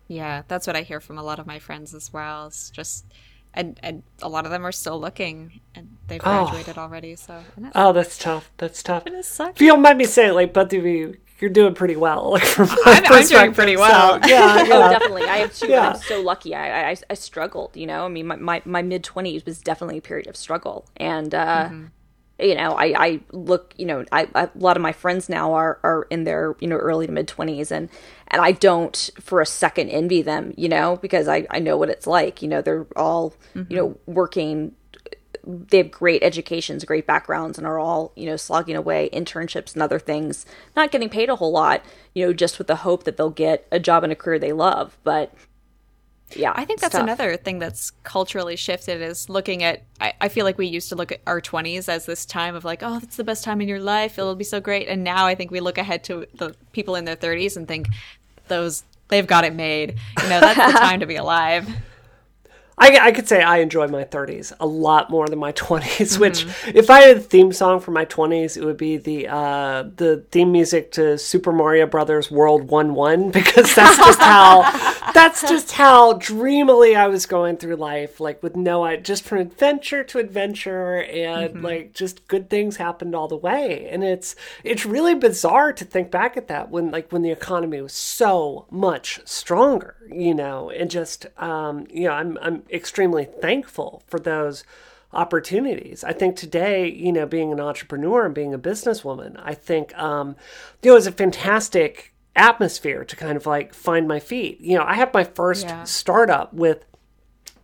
[0.09, 2.47] Yeah, that's what I hear from a lot of my friends as well.
[2.47, 3.07] It's just,
[3.55, 6.45] and and a lot of them are still looking, and they've oh.
[6.45, 6.83] graduated oh.
[6.83, 7.17] already.
[7.17, 7.43] So,
[7.75, 8.51] oh, that's tough.
[8.59, 9.07] That's tough.
[9.07, 11.97] It is If you don't mind me saying, like both of you, you're doing pretty
[11.97, 12.31] well.
[12.33, 14.23] Like from I'm, I'm doing pretty well.
[14.23, 14.75] So, yeah, yeah.
[14.75, 15.25] oh, definitely.
[15.25, 15.69] I have two.
[15.69, 15.91] Yeah.
[15.91, 16.55] I'm so lucky.
[16.55, 17.77] I, I I struggled.
[17.77, 20.87] You know, I mean, my my, my mid twenties was definitely a period of struggle,
[20.97, 21.35] and.
[21.35, 21.85] uh mm-hmm
[22.43, 25.53] you know, I, I look, you know, I, I, a lot of my friends now
[25.55, 27.89] are, are in their, you know, early to mid twenties and,
[28.29, 31.89] and I don't for a second envy them, you know, because I, I know what
[31.89, 33.73] it's like, you know, they're all, mm-hmm.
[33.73, 34.73] you know, working,
[35.45, 39.83] they have great educations, great backgrounds and are all, you know, slogging away internships and
[39.83, 43.17] other things, not getting paid a whole lot, you know, just with the hope that
[43.17, 44.97] they'll get a job and a career they love.
[45.03, 45.35] But
[46.37, 47.03] yeah i think that's tough.
[47.03, 50.97] another thing that's culturally shifted is looking at I, I, feel like we used to
[50.97, 53.69] look at our 20s as this time of like oh it's the best time in
[53.69, 54.19] your life.
[54.19, 54.89] It'll be so great.
[54.89, 57.89] And now i think we look ahead to the people in their 30s and think
[58.49, 59.97] those they've got it made.
[60.23, 61.69] You know that's the time to be alive
[62.79, 65.83] I, I could say I enjoy my 30s a lot more than my 20s.
[65.83, 66.21] Mm-hmm.
[66.21, 69.85] Which, if I had a theme song for my 20s, it would be the uh,
[69.97, 74.63] the theme music to Super Mario Brothers World One One because that's just how
[75.15, 79.39] that's just how dreamily I was going through life, like with no, I just from
[79.39, 81.65] adventure to adventure, and mm-hmm.
[81.65, 83.89] like just good things happened all the way.
[83.91, 87.81] And it's it's really bizarre to think back at that when like when the economy
[87.81, 94.03] was so much stronger, you know, and just um, you know, I'm I'm extremely thankful
[94.07, 94.65] for those
[95.13, 96.03] opportunities.
[96.05, 100.37] I think today, you know, being an entrepreneur and being a businesswoman, I think, um,
[100.83, 104.61] you know, it's a fantastic atmosphere to kind of like find my feet.
[104.61, 105.85] You know, I had my first yeah.
[105.85, 106.85] startup with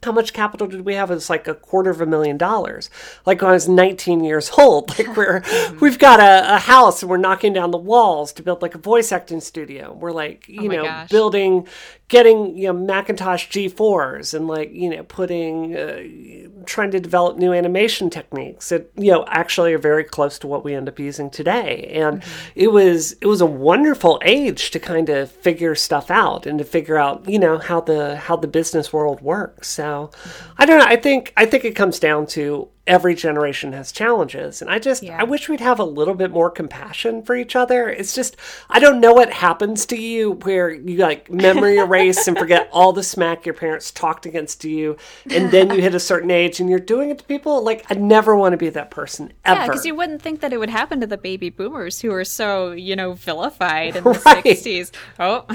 [0.05, 1.11] how much capital did we have?
[1.11, 2.89] It's like a quarter of a million dollars.
[3.27, 5.43] Like when I was 19 years old, like we're
[5.81, 8.79] we've got a, a, house and we're knocking down the walls to build like a
[8.79, 9.93] voice acting studio.
[9.93, 11.09] We're like, oh you oh know, gosh.
[11.09, 11.67] building,
[12.09, 17.53] getting you know Macintosh G4s and like you know putting, uh, trying to develop new
[17.53, 21.31] animation techniques that you know actually are very close to what we end up using
[21.31, 21.91] today.
[21.95, 22.51] And mm-hmm.
[22.55, 26.65] it was it was a wonderful age to kind of figure stuff out and to
[26.65, 29.69] figure out you know how the how the business world works.
[29.69, 30.11] So
[30.57, 30.87] I don't know.
[30.87, 35.03] I think I think it comes down to every generation has challenges, and I just
[35.03, 35.21] yeah.
[35.21, 37.89] I wish we'd have a little bit more compassion for each other.
[37.89, 38.37] It's just
[38.69, 42.93] I don't know what happens to you where you like memory erase and forget all
[42.93, 44.97] the smack your parents talked against you,
[45.31, 47.63] and then you hit a certain age and you're doing it to people.
[47.63, 49.61] Like I never want to be that person ever.
[49.61, 52.25] Yeah, because you wouldn't think that it would happen to the baby boomers who are
[52.25, 54.91] so you know vilified in the '60s.
[55.21, 55.47] Oh.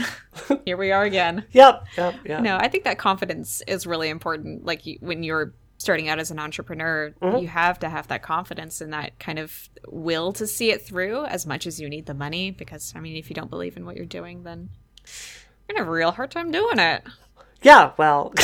[0.65, 1.45] here we are again.
[1.51, 1.85] Yep.
[1.97, 2.15] Yep.
[2.25, 2.39] Yeah.
[2.39, 4.65] No, I think that confidence is really important.
[4.65, 7.37] Like when you're starting out as an entrepreneur, mm-hmm.
[7.37, 11.25] you have to have that confidence and that kind of will to see it through
[11.25, 12.51] as much as you need the money.
[12.51, 14.69] Because I mean, if you don't believe in what you're doing, then
[15.67, 17.03] you're gonna have a real hard time doing it.
[17.61, 17.91] Yeah.
[17.97, 18.33] Well.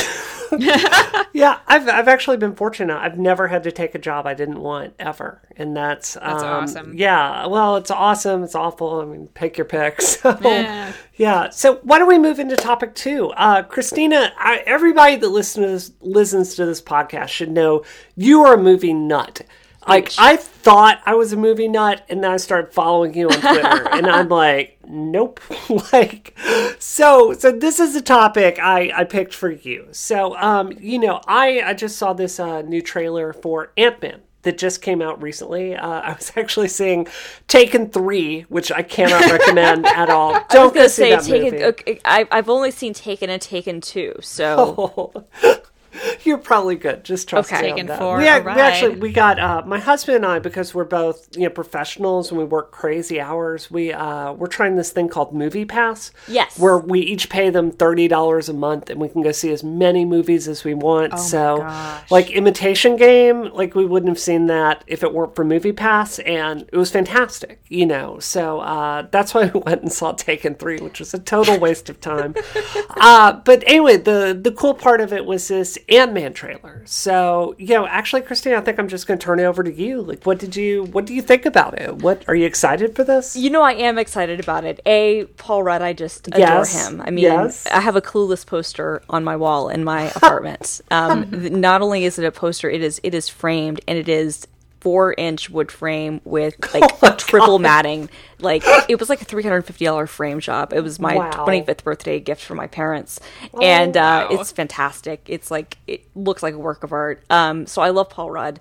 [1.32, 2.96] yeah, I've I've actually been fortunate.
[2.96, 6.64] I've never had to take a job I didn't want ever, and that's that's um,
[6.64, 6.94] awesome.
[6.96, 8.42] Yeah, well, it's awesome.
[8.42, 9.00] It's awful.
[9.00, 10.00] I mean, pick your pick.
[10.10, 10.92] So yeah.
[11.16, 11.50] yeah.
[11.50, 13.30] So why don't we move into topic two?
[13.30, 17.84] Uh, Christina, I, everybody that listens listens to this podcast should know
[18.16, 19.42] you are a movie nut.
[19.90, 23.40] Like I thought I was a movie nut, and then I started following you on
[23.40, 25.40] Twitter, and I'm like, nope.
[25.92, 26.36] like,
[26.78, 29.88] so so this is a topic I I picked for you.
[29.92, 34.20] So um, you know, I I just saw this uh, new trailer for Ant Man
[34.42, 35.74] that just came out recently.
[35.74, 37.06] Uh, I was actually seeing
[37.48, 40.44] Taken Three, which I cannot recommend at all.
[40.50, 41.52] Don't go see that Taken.
[41.52, 41.64] movie.
[41.64, 45.24] Okay, I, I've only seen Taken and Taken Two, so.
[45.42, 45.60] Oh.
[46.24, 47.04] You're probably good.
[47.04, 47.72] Just trust okay.
[47.72, 47.86] me.
[47.86, 51.44] For we, we actually we got uh, my husband and I because we're both you
[51.44, 53.70] know professionals and we work crazy hours.
[53.70, 56.12] We uh, we're trying this thing called Movie Pass.
[56.28, 59.50] Yes, where we each pay them thirty dollars a month and we can go see
[59.50, 61.14] as many movies as we want.
[61.14, 65.44] Oh so like Imitation Game, like we wouldn't have seen that if it weren't for
[65.44, 67.60] Movie Pass, and it was fantastic.
[67.68, 71.18] You know, so uh, that's why we went and saw Taken Three, which was a
[71.18, 72.34] total waste of time.
[72.96, 76.82] uh, but anyway, the the cool part of it was this Ant Man trailer.
[76.86, 79.72] So, you know, actually, Christine, I think I'm just going to turn it over to
[79.72, 80.02] you.
[80.02, 81.96] Like, what did you, what do you think about it?
[81.96, 83.36] What are you excited for this?
[83.36, 84.80] You know, I am excited about it.
[84.86, 86.88] A, Paul Rudd, I just adore Yes.
[86.88, 87.00] him.
[87.00, 87.66] I mean, Yes.
[87.66, 90.80] I have a Clueless poster on my wall in my apartment.
[90.92, 94.46] Um, not only is it a poster, it is it is framed and it is
[94.80, 98.08] four inch wood frame with like Oh triple matting.
[98.38, 100.72] Like it was like a three hundred fifty dollar frame job.
[100.72, 101.30] It was my Wow.
[101.44, 103.20] twenty fifth birthday gift from my parents,
[103.60, 104.36] and uh, wow.
[104.40, 105.22] it's fantastic.
[105.26, 107.22] It's like it looks like a work of art.
[107.30, 108.60] Um, so I love Paul Rudd,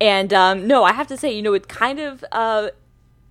[0.00, 2.24] and um, no, I have to say, you know, it kind of.
[2.30, 2.68] Uh,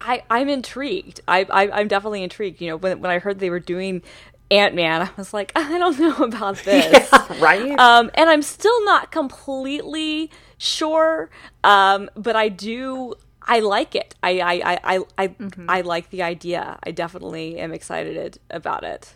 [0.01, 1.21] I, I'm intrigued.
[1.27, 2.61] I, I I'm definitely intrigued.
[2.61, 4.01] You know, when when I heard they were doing
[4.51, 7.11] Ant Man, I was like, I don't know about this.
[7.39, 7.79] right?
[7.79, 10.29] Um, and I'm still not completely
[10.65, 11.29] sure.
[11.63, 13.15] Um, but I do.
[13.41, 14.15] I like it.
[14.23, 15.35] I I I I I,
[15.67, 16.79] I like the idea.
[16.83, 19.15] I definitely am excited about it.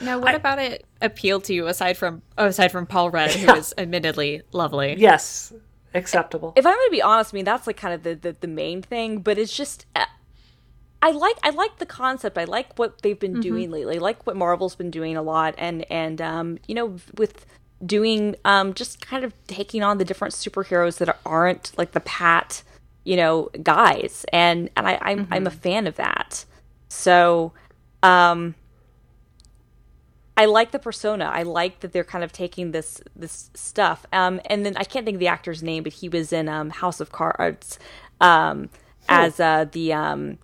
[0.00, 3.54] Now, what about it appealed to you aside from oh, aside from Paul Rudd, who
[3.54, 4.96] is admittedly lovely?
[4.98, 5.52] yes,
[5.94, 6.52] acceptable.
[6.56, 8.48] if I'm going to be honest, I mean that's like kind of the, the, the
[8.48, 10.04] main thing, but it's just uh,
[11.00, 12.38] I like I like the concept.
[12.38, 13.96] I like what they've been doing lately.
[13.96, 17.46] I like what Marvel's been doing a lot, and and um, you know with
[17.84, 22.62] doing um, just kind of taking on the different superheroes that aren't like the pat
[23.04, 26.44] you know guys, and and I I'm I'm a fan of that.
[26.88, 27.52] So.
[28.02, 28.54] um
[30.36, 31.26] I like the persona.
[31.26, 34.04] I like that they're kind of taking this this stuff.
[34.12, 36.70] Um, and then I can't think of the actor's name, but he was in um,
[36.70, 37.78] House of Cards
[38.20, 38.68] um,
[39.08, 40.38] as uh, the um,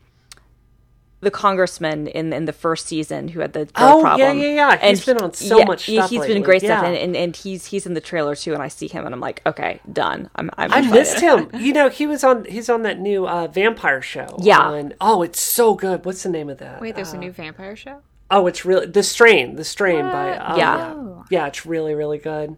[1.22, 4.38] the congressman in in the first season who had the drug Oh, yeah, problem.
[4.38, 4.88] yeah, yeah.
[4.88, 6.34] He's he- been on so much yeah, stuff He's lately.
[6.34, 8.54] been great stuff, and, and and he's he's in the trailer too.
[8.54, 10.30] And I see him, and I'm like, okay, done.
[10.36, 11.50] I'm, I'm I missed him.
[11.54, 12.44] You know, he was on.
[12.46, 14.38] He's on that new uh, vampire show.
[14.40, 14.60] Yeah.
[14.60, 16.04] on- oh, it's so good.
[16.06, 16.80] What's the name of that?
[16.80, 18.00] Wait, there's Uh, a new vampire show.
[18.30, 19.56] Oh, it's really the strain.
[19.56, 20.76] The strain by um, Yeah.
[20.94, 21.46] yeah, yeah.
[21.48, 22.56] It's really really good.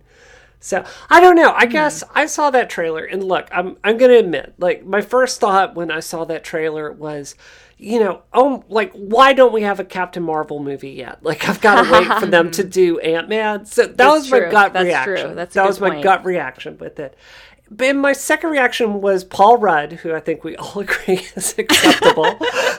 [0.61, 1.53] So I don't know.
[1.57, 5.41] I guess I saw that trailer, and look, I'm I'm gonna admit, like my first
[5.41, 7.35] thought when I saw that trailer was,
[7.83, 11.19] you know, oh, like why don't we have a Captain Marvel movie yet?
[11.23, 13.65] Like I've got to wait for them to do Ant Man.
[13.67, 14.51] So that was my true.
[14.51, 15.27] gut That's reaction.
[15.27, 15.35] true.
[15.35, 16.03] That's a that was my point.
[16.05, 17.17] gut reaction with it.
[17.71, 22.37] But my second reaction was Paul Rudd, who I think we all agree is acceptable.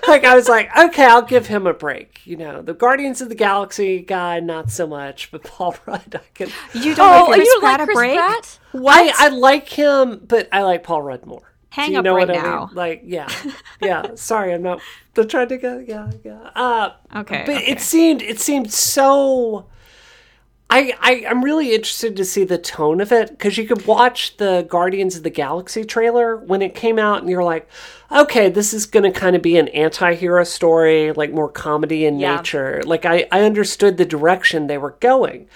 [0.08, 2.22] like I was like, okay, I'll give him a break.
[2.26, 6.20] You know, the Guardians of the Galaxy guy, not so much, but Paul Rudd, I
[6.36, 6.50] can.
[6.76, 8.18] You don't Oh, like you Chris don't Pratt like a Chris break?
[8.18, 8.60] Pratt?
[8.76, 11.53] I, I like him, but I like Paul Rudd more.
[11.74, 12.66] Hang Do you up know right what I now.
[12.68, 12.76] mean?
[12.76, 13.28] Like, yeah,
[13.82, 14.14] yeah.
[14.16, 14.80] Sorry, I'm not
[15.18, 15.80] I'm trying to go.
[15.80, 16.52] Yeah, yeah.
[16.56, 17.66] Uh, Okay, but okay.
[17.72, 19.66] it seemed it seemed so.
[20.70, 24.38] I, I I'm really interested to see the tone of it because you could watch
[24.38, 27.68] the Guardians of the Galaxy trailer when it came out, and you're like,
[28.12, 32.20] okay, this is going to kind of be an anti-hero story, like more comedy in
[32.20, 32.38] Yeah.
[32.38, 32.82] nature.
[32.86, 35.48] Like I I understood the direction they were going,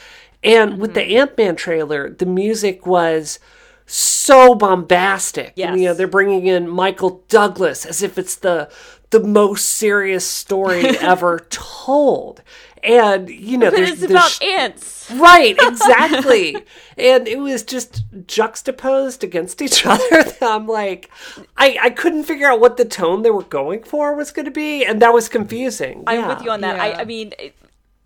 [0.44, 3.40] and with the Ant Man trailer, the music was
[3.88, 5.54] so bombastic.
[5.58, 8.70] And, you know, they're bringing in Michael Douglas as if it's the
[9.10, 12.44] the most serious story ever told.
[12.84, 15.10] And you know, But there's it's the about sh- ants.
[15.12, 16.58] Right, exactly.
[16.98, 20.26] and it was just juxtaposed against each other.
[20.42, 21.10] I'm like,
[21.56, 24.52] I, I couldn't figure out what the tone they were going for was going to
[24.52, 26.04] be, and that was confusing.
[26.08, 26.28] I'm Yeah.
[26.28, 26.78] with you on that.
[26.80, 26.98] I, Yeah.
[27.00, 27.56] I mean, it,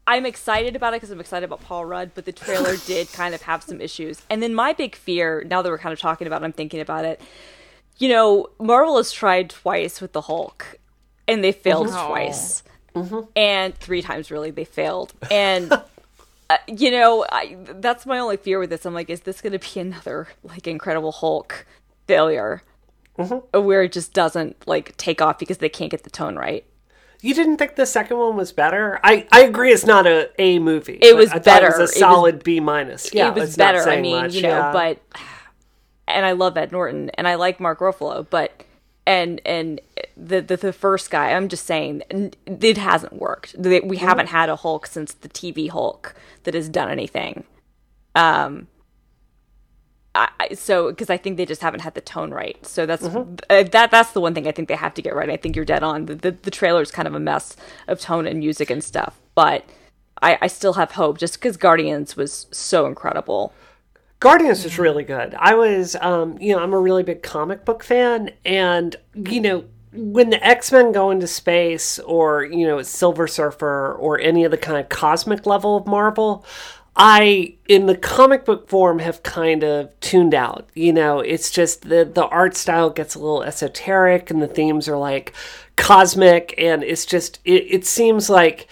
[0.08, 3.34] I'm excited about it because I'm excited about Paul Rudd, but the trailer did kind
[3.36, 4.22] of have some issues.
[4.30, 6.80] And then my big fear, now that we're kind of talking about it, I'm thinking
[6.80, 7.22] about it.
[7.98, 10.78] You know, Marvel has tried twice with the Hulk,
[11.28, 12.08] and they failed Oh.
[12.08, 12.64] twice.
[13.36, 15.14] And three times, really, they failed.
[15.30, 15.72] And.
[16.50, 18.86] Uh, you know, I, that's my only fear with this.
[18.86, 21.66] I'm like, is this going to be another like Incredible Hulk
[22.08, 22.62] failure,
[23.54, 26.66] where it just doesn't like take off because they can't get the tone right?
[27.22, 29.00] You didn't think the second one was better?
[29.04, 30.98] I, I agree it's not a A movie.
[31.02, 31.68] It was better.
[31.68, 33.14] It was was- a solid B minus.
[33.14, 33.88] Yeah, it was better.
[33.88, 34.72] I mean, much, you know, yeah.
[34.72, 35.00] but
[36.08, 38.64] and I love Ed Norton and I like Mark Ruffalo, but
[39.06, 39.80] and and
[40.18, 43.56] the the, the first guy, I'm just saying, it hasn't worked.
[43.58, 47.44] We haven't had a Hulk since the TV Hulk that has done anything.
[48.16, 48.68] Um.
[50.14, 53.36] I, so because I think they just haven't had the tone right, so that's Mm-hmm.
[53.50, 55.30] uh, that that's the one thing I think they have to get right.
[55.30, 56.06] I think you're dead on.
[56.06, 57.56] The the, the trailer is kind of a mess
[57.88, 59.66] of tone and music and stuff, but
[60.22, 63.54] I, I still have hope just because Guardians was so incredible.
[64.20, 65.34] Guardians was really good.
[65.40, 69.66] I was, um, you know, I'm a really big comic book fan, and you know,
[69.94, 74.52] when the X Men go into space, or you know, Silver Surfer, or any of
[74.52, 76.46] the kind of cosmic level of Marvel,
[76.96, 80.70] I, in the comic book form, have kind of tuned out.
[80.74, 84.88] You know, it's just the the art style gets a little esoteric, and the themes
[84.88, 85.34] are like
[85.78, 88.68] cosmic, and it's just it, it seems like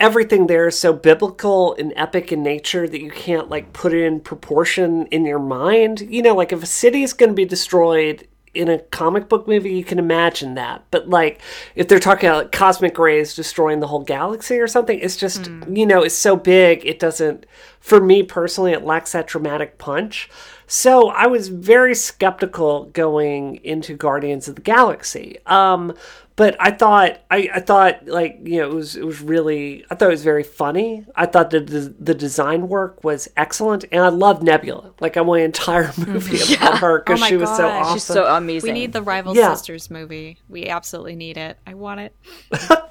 [0.00, 4.04] everything there is so biblical and epic in nature that you can't like put it
[4.04, 6.00] in proportion in your mind.
[6.00, 9.46] You know, like if a city is going to be destroyed in a comic book
[9.48, 10.84] movie, you can imagine that.
[10.90, 11.40] But like
[11.74, 15.50] if they're talking about like, cosmic rays destroying the whole galaxy or something, it's just
[15.68, 17.46] you know it's so big it doesn't.
[17.80, 20.30] For me personally, it lacks that dramatic punch.
[20.66, 25.38] So I was very skeptical going into Guardians of the Galaxy.
[25.46, 25.94] Um,
[26.36, 29.94] but I thought I, I thought like you know it was it was really I
[29.94, 31.06] thought it was very funny.
[31.14, 34.92] I thought the the, the design work was excellent, and I love Nebula.
[35.00, 36.12] Like I want an entire mm-hmm.
[36.12, 37.94] movie about her because Oh she was so awesome.
[37.94, 38.72] She's so amazing.
[38.72, 39.54] We need the Rival Yeah.
[39.54, 40.38] Sisters movie.
[40.48, 41.58] We absolutely need it.
[41.66, 42.16] I want it.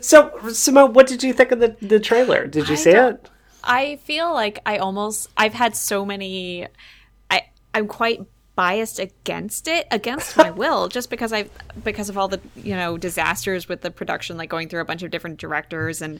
[0.00, 2.46] So, Simone, what did you think of the, the trailer?
[2.46, 3.28] Did you I see it?
[3.62, 6.66] I feel like I almost I've had so many
[7.30, 7.42] I
[7.74, 8.24] I'm quite
[8.56, 11.44] biased against it against my will just because I
[11.84, 15.02] because of all the you know disasters with the production like going through a bunch
[15.02, 16.18] of different directors and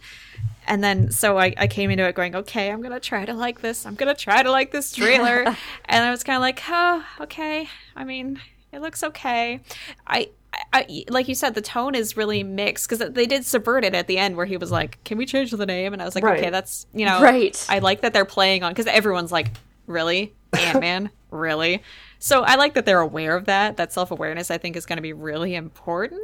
[0.66, 3.62] and then so I, I came into it going okay I'm gonna try to like
[3.62, 5.44] this I'm gonna try to like this trailer
[5.86, 8.38] and I was kind of like oh okay I mean
[8.70, 9.60] it looks okay
[10.06, 10.28] I
[10.72, 14.06] I, like you said, the tone is really mixed because they did subvert it at
[14.06, 16.24] the end where he was like, "Can we change the name?" And I was like,
[16.24, 16.38] Right.
[16.38, 17.62] "Okay, that's you know, Right.
[17.68, 19.48] I like that they're playing on because everyone's like,
[19.86, 21.82] "Really, Ant Man, really?"
[22.18, 23.76] So I like that they're aware of that.
[23.76, 26.20] That self awareness, I think, is going to be really important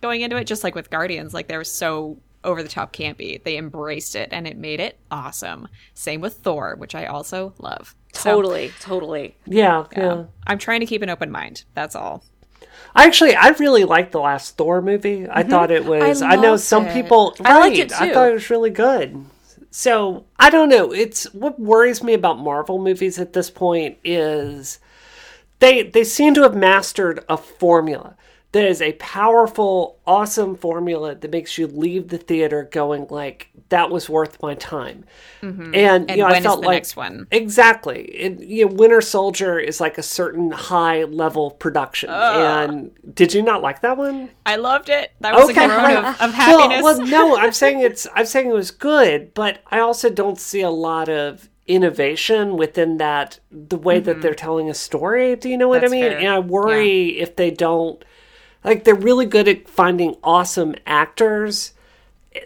[0.00, 0.44] going into it.
[0.44, 4.28] Just like with Guardians, like they were so over the top campy, they embraced it
[4.32, 5.68] and it made it awesome.
[5.94, 7.94] Same with Thor, which I also love.
[8.12, 9.36] So, totally, totally.
[9.46, 10.12] Yeah, yeah.
[10.12, 11.64] um, I'm trying to keep an open mind.
[11.74, 12.24] That's all.
[12.94, 15.26] I actually, I really liked the last Thor movie.
[15.30, 16.22] I thought it was.
[16.22, 16.92] I, know some it.
[16.92, 17.36] people.
[17.44, 19.24] I liked right, it I thought it was really good.
[19.70, 20.92] So I don't know.
[20.92, 24.80] It's what worries me about Marvel movies at this point is
[25.60, 28.16] they they seem to have mastered a formula
[28.52, 33.90] that is a powerful, awesome formula that makes you leave the theater going like that
[33.90, 35.04] was worth my time.
[35.40, 36.84] And, And you know, I felt like
[37.30, 38.02] exactly.
[38.06, 42.10] It, you know, Winter Soldier is like a certain high level production.
[42.10, 44.30] And did you not like that one?
[44.44, 45.12] I loved it.
[45.20, 45.66] That was okay.
[45.66, 45.96] a right.
[45.96, 46.82] of, of happiness.
[46.82, 48.08] Well, well, no, I'm saying it's.
[48.16, 52.98] I'm saying it was good, but I also don't see a lot of innovation within
[52.98, 55.36] that the way that they're telling a story.
[55.36, 55.90] Do you know what Mm-hmm.
[55.90, 56.10] That's I mean?
[56.10, 56.18] fair.
[56.18, 58.04] And I worry if they don't.
[58.64, 61.72] Like they're really good at finding awesome actors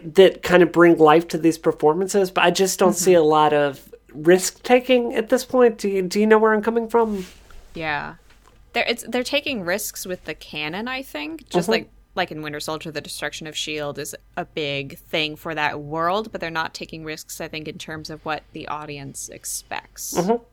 [0.01, 3.21] that kind of bring life to these performances, but I just don't see Mm-hmm.
[3.21, 5.77] a lot of risk taking at this point.
[5.77, 7.25] Do you, do you know where I'm coming from?
[7.73, 8.15] Yeah,
[8.73, 10.87] they're it's they're taking risks with the canon.
[10.87, 14.97] I think just like like in Winter Soldier, the destruction of Shield is a big
[14.97, 17.41] thing for that world, but they're not taking risks.
[17.41, 20.43] I think in terms of what the audience expects mm-hmm.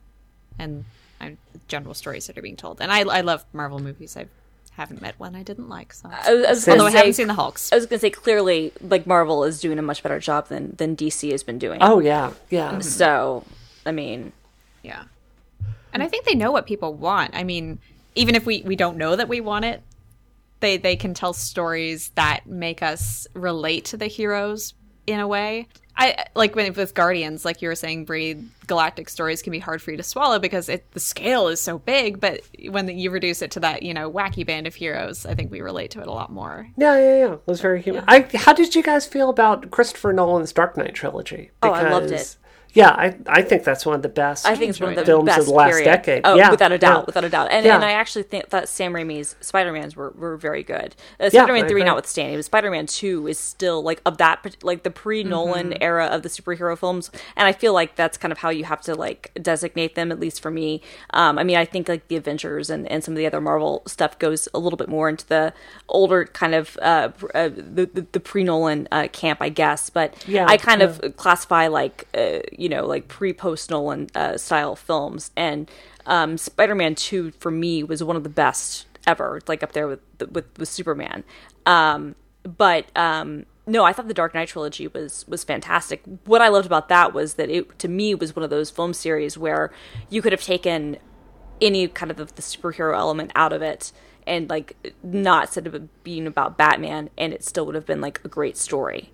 [0.58, 0.84] and
[1.20, 1.38] and
[1.68, 2.80] general stories that are being told.
[2.80, 4.16] And I I love Marvel movies.
[4.16, 4.26] I
[4.72, 5.92] haven't met one I didn't like.
[5.92, 6.08] So.
[6.10, 7.72] I was, I was Although gonna I say, haven't seen the Hulks.
[7.72, 10.96] I was gonna say clearly, like Marvel is doing a much better job than than
[10.96, 11.78] DC has been doing.
[11.82, 12.72] Oh yeah, yeah.
[12.72, 12.80] Mm-hmm.
[12.80, 13.44] So,
[13.86, 14.32] I mean,
[14.82, 15.04] Yeah.
[15.92, 17.34] And I think they know what people want.
[17.34, 17.78] I mean,
[18.14, 19.82] even if we, we don't know that we want it,
[20.62, 24.72] they they can tell stories that make us relate to the heroes
[25.06, 25.68] in a way.
[25.94, 29.82] I like when with Guardians, like you were saying, Bree, galactic stories can be hard
[29.82, 32.18] for you to swallow because it the scale is so big.
[32.18, 32.40] But
[32.70, 35.60] when you reduce it to that, you know, wacky band of heroes, I think we
[35.60, 36.66] relate to it a lot more.
[36.78, 37.32] Yeah, yeah, yeah.
[37.34, 38.04] It was very human.
[38.08, 41.50] I, how did you guys feel about Christopher Nolan's Dark Knight trilogy?
[41.62, 42.38] Oh, I loved it.
[42.74, 44.46] Yeah, I, I think that's one of the best.
[44.46, 45.84] I think it's one of the films best of the last period.
[45.84, 46.22] decade.
[46.24, 47.04] Oh, yeah, without a doubt, yeah.
[47.06, 47.48] without a doubt.
[47.50, 47.74] And Yeah.
[47.74, 50.94] and I actually think that Sam Raimi's Spider Mans were, were very good.
[51.20, 54.82] Uh, Spider Man three notwithstanding, but Spider Man two is still like of that like
[54.84, 55.82] the pre Nolan Mm-hmm.
[55.82, 58.80] era of the superhero films, and I feel like that's kind of how you have
[58.82, 60.80] to like designate them, at least for me.
[61.10, 63.82] Um, I mean, I think like the Avengers and, and some of the other Marvel
[63.86, 65.52] stuff goes a little bit more into the
[65.88, 69.90] older kind of uh, uh, the, the the pre Nolan uh, camp, I guess.
[69.90, 74.36] But Yeah, I kind of classify like uh, you know like pre post Nolan uh,
[74.36, 75.68] style films, and
[76.06, 79.88] um, Spider Man Two for me was one of the best ever, like up there
[79.88, 80.00] with
[80.30, 81.24] with, with Superman.
[81.66, 86.02] Um, but um, no, I thought the Dark Knight trilogy was was fantastic.
[86.24, 88.94] What I loved about that was that it to me was one of those film
[88.94, 89.72] series where
[90.08, 90.98] you could have taken
[91.60, 93.92] any kind of the superhero element out of it
[94.24, 98.20] and like not instead of being about Batman, and it still would have been like
[98.24, 99.10] a great story.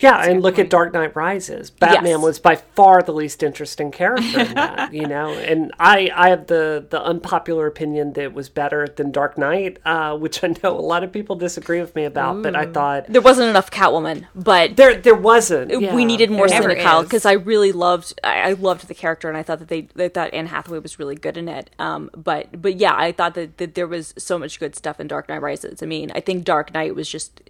[0.00, 1.70] Yeah, and look at Dark Knight Rises.
[1.70, 2.22] Batman Yes.
[2.22, 5.32] was by far the least interesting character in that, you know.
[5.32, 9.78] And I, I have the the unpopular opinion that it was better than Dark Knight,
[9.84, 12.42] uh, which I know a lot of people disagree with me about.
[12.42, 15.70] But I thought There wasn't enough Catwoman, but there there wasn't.
[15.80, 15.94] yeah.
[15.94, 19.36] we needed more Selina Kyle because I really loved I, I loved the character and
[19.36, 21.70] I thought that they, they thought Anne Hathaway was really good in it.
[21.78, 25.08] Um, but but yeah, I thought that, that there was so much good stuff in
[25.08, 25.82] Dark Knight Rises.
[25.82, 27.40] I mean, I think Dark Knight was just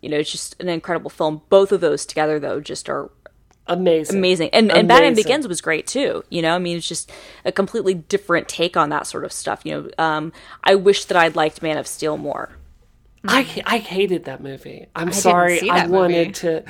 [0.00, 1.42] You know, it's just an incredible film.
[1.48, 3.10] Both of those together, though, just are
[3.68, 4.16] Amazing.
[4.16, 4.50] amazing.
[4.52, 6.24] And and Batman Begins was great too.
[6.30, 7.12] You know, I mean, it's just
[7.44, 9.60] a completely different take on that sort of stuff.
[9.64, 10.32] You know, um,
[10.64, 12.50] I wish that I'd liked Man of Steel more.
[13.26, 14.86] I, I hated that movie.
[14.96, 15.58] I'm sorry.
[15.58, 16.32] see I wanted movie.
[16.32, 16.64] to.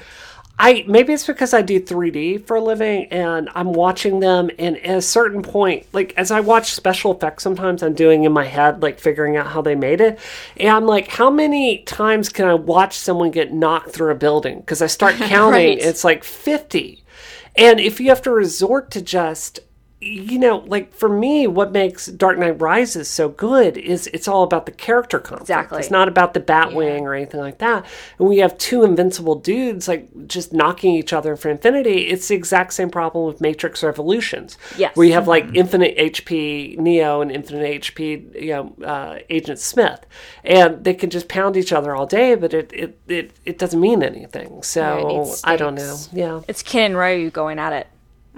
[0.61, 4.77] I maybe it's because I do 3D for a living and I'm watching them and
[4.79, 8.45] at a certain point like as I watch special effects sometimes I'm doing in my
[8.45, 10.19] head like figuring out how they made it.
[10.57, 14.59] And I'm like how many times can I watch someone get knocked through a building?
[14.61, 15.79] Because I start counting Right.
[15.79, 17.05] it's like 50
[17.57, 19.61] and if you have to resort to just
[20.01, 24.45] you know, like for me, what makes Dark Knight Rises so good is it's all
[24.45, 25.43] about the character conflict.
[25.43, 25.81] Exactly.
[25.81, 27.85] It's not about the Batwing or anything like that.
[28.19, 32.09] And we have two invincible dudes like just knocking each other for infinity.
[32.09, 34.57] It's the exact same problem with Matrix Revolutions.
[34.77, 34.95] Yes.
[34.95, 40.07] Where you have like infinite HP Neo and infinite HP, you know, uh, Agent Smith,
[40.45, 43.81] and they can just pound each other all day, but it it it, it doesn't
[43.81, 44.63] mean anything.
[44.63, 45.99] So Right, I don't know.
[46.13, 46.43] Yeah.
[46.47, 47.89] It's Ken and Ryu going at it.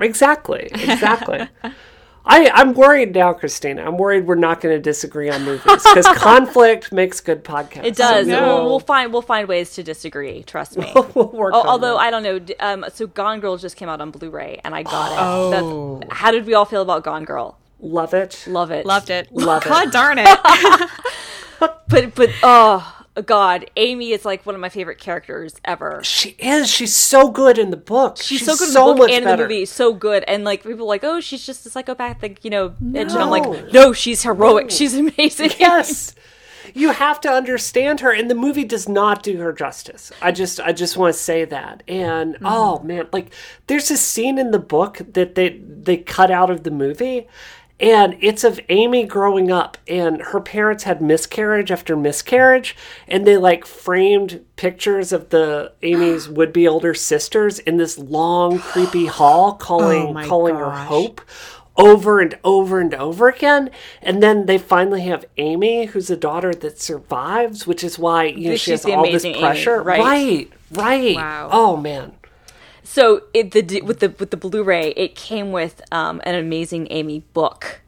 [0.00, 0.68] Exactly.
[0.72, 1.48] Exactly.
[2.24, 3.82] I, I'm worried now, Christina.
[3.82, 7.84] I'm worried we're not going to disagree on movies because conflict makes good podcasts.
[7.84, 8.26] It does.
[8.26, 10.42] So We'll, we'll find we'll find ways to disagree.
[10.42, 10.92] Trust me.
[11.14, 12.00] we'll work Al- on Although that.
[12.00, 15.12] I don't know, um, so Gone Girl just came out on Blu-ray, and I got
[15.12, 15.18] it.
[15.18, 15.98] Oh.
[16.00, 17.56] That's, how did we all feel about Gone Girl?
[17.82, 18.44] love it.
[18.46, 18.84] Love it.
[18.84, 19.32] Loved it.
[19.32, 19.68] Love it.
[19.70, 20.38] God darn it.
[21.58, 26.00] But but oh God, Amy is like one of my favorite characters ever.
[26.04, 26.68] She is.
[26.70, 28.18] She's so good in the book.
[28.20, 29.64] She's, so good in so the book and in the movie.
[29.64, 32.74] So good, and like people are like, oh, she's just a psychopathic, you know.
[32.80, 34.70] And I'm like, no, she's heroic.
[34.70, 35.50] She's amazing.
[35.58, 36.14] Yes.
[36.72, 40.12] You have to understand her, and the movie does not do her justice.
[40.22, 41.82] I just, I just want to say that.
[41.88, 42.46] And Mm-hmm.
[42.46, 43.32] oh man, like
[43.66, 47.26] there's a scene in the book that they they cut out of the movie,
[47.80, 52.76] and it's of Amy growing up, and her parents had miscarriage after miscarriage,
[53.08, 58.58] and they like framed pictures of the Amy's would be older sisters in this long,
[58.58, 60.70] creepy hall, calling Oh calling her.
[60.70, 61.22] Hope
[61.76, 63.70] over and over and over again.
[64.02, 68.50] And then they finally have Amy, who's a daughter that survives, which is why you
[68.50, 69.82] know, she has all this amazing Amy, pressure.
[69.82, 70.00] right?
[70.00, 71.16] right, right.
[71.16, 71.48] Wow.
[71.50, 72.12] Oh man.
[72.90, 77.20] So it, the with the with the Blu-ray, it came with um, an amazing Amy
[77.32, 77.82] book.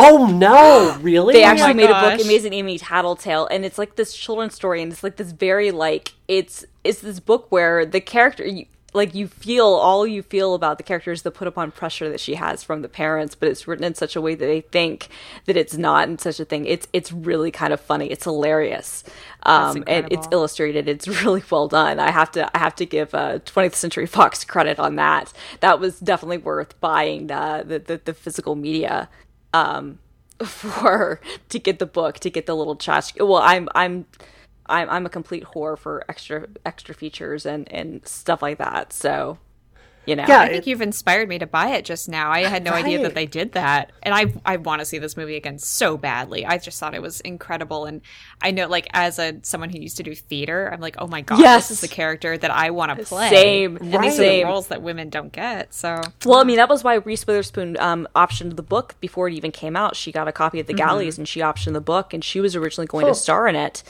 [0.00, 1.34] Oh no, really?
[1.34, 2.16] They actually my made a gosh.
[2.16, 5.70] book, Amazing Amy Tattletale, and it's like this children's story, and it's like this very
[5.70, 8.44] like it's it's this book where the character.
[8.44, 12.08] You, like you feel all you feel about the character is the put upon pressure
[12.08, 14.62] that she has from the parents, but it's written in such a way that they
[14.62, 15.08] think
[15.44, 16.64] that it's not in such a thing.
[16.64, 18.06] It's it's really kind of funny.
[18.06, 19.04] It's hilarious,
[19.42, 20.88] um, and it's illustrated.
[20.88, 22.00] It's really well done.
[22.00, 25.32] I have to I have to give uh, 20th Century Fox credit on that.
[25.60, 29.10] That was definitely worth buying the the, the, the physical media
[29.52, 29.98] um,
[30.44, 31.20] for
[31.50, 33.26] to get the book to get the little tchotchke.
[33.26, 34.06] Well, I'm I'm
[34.68, 38.92] I'm I'm a complete whore for extra extra features and and stuff like that.
[38.92, 39.38] So,
[40.08, 42.30] you know, Yeah, I think you've inspired me to buy it just now.
[42.30, 43.92] I had no idea that they did that.
[44.02, 46.46] And I I want to see this movie again so badly.
[46.46, 48.00] I just thought it was incredible and
[48.40, 51.20] I know like as a someone who used to do theater, I'm like, "Oh my
[51.20, 51.68] god, Yes.
[51.68, 53.76] this is the character that I want to play." Same.
[53.76, 54.46] And these are the Same.
[54.46, 55.74] roles that women don't get.
[55.74, 59.34] So Well, I mean, that was why Reese Witherspoon um, optioned the book before it
[59.34, 59.96] even came out.
[59.96, 60.76] She got a copy of Mm-hmm.
[60.76, 63.56] the galleys and she optioned the book, and she was originally going to star in
[63.56, 63.82] it.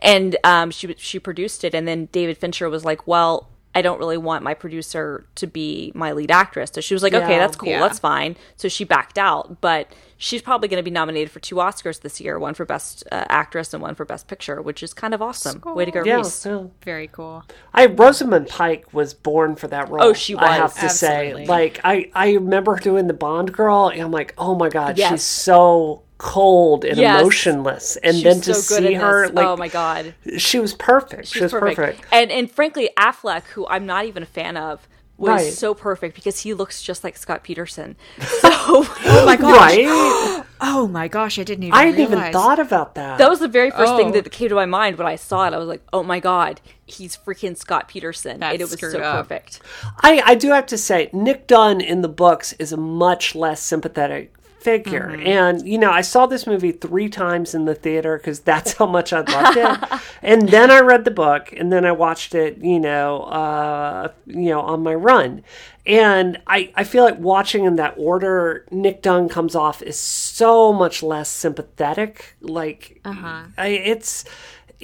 [0.00, 3.98] And um, she she produced it, and then David Fincher was like, "Well, I don't
[3.98, 7.56] really want my producer to be my lead actress." So she was like, "Okay, that's
[7.56, 7.80] cool, Yeah.
[7.80, 9.88] that's fine." So she backed out, but.
[10.16, 13.24] She's probably going to be nominated for two Oscars this year, one for Best uh,
[13.28, 15.60] Actress and one for Best Picture, which is kind of awesome.
[15.74, 16.32] Way to go, Yeah, Reese!
[16.32, 17.42] so very cool.
[17.74, 20.02] I Rosamund Pike was born for that role.
[20.02, 20.44] Oh, she was.
[20.44, 20.80] I have was.
[20.80, 24.68] to say, like I I remember doing the Bond girl, and I'm like, oh my
[24.70, 25.10] god, Yes.
[25.10, 27.20] she's so cold and Yes.
[27.20, 31.28] emotionless, and She's then to so see her, like, oh my god, she was perfect.
[31.28, 32.00] she was perfect.
[32.10, 35.52] And and frankly, Affleck, who I'm not even a fan of, was Right.
[35.52, 37.96] so perfect because he looks just like Scott Peterson.
[38.40, 39.76] So Oh my gosh.
[39.76, 40.40] Right?
[40.66, 43.18] Oh my gosh, I didn't even I hadn't even thought about that.
[43.18, 44.12] that was the very first thing Oh.
[44.12, 45.52] that came to my mind when I saw it.
[45.52, 48.98] I was like, oh my god, he's freaking Scott Peterson, That's and it was so
[49.02, 49.28] up.
[49.28, 49.60] perfect.
[50.02, 53.60] I, I do have to say, Nick Dunn in the books is a much less
[53.62, 54.32] sympathetic
[54.64, 55.10] figure.
[55.12, 55.26] Mm-hmm.
[55.26, 58.86] And, you know, I saw this movie three times in the theater because that's how
[58.86, 60.00] much I loved it.
[60.22, 64.48] and then I read the book and then I watched it, you know, uh, you
[64.50, 65.42] know, on my run.
[65.86, 70.72] and I, I feel like watching in that order, Nick Dunn comes off is so
[70.72, 72.36] much less sympathetic.
[72.40, 73.44] Like, Uh-huh.
[73.58, 74.24] I, it's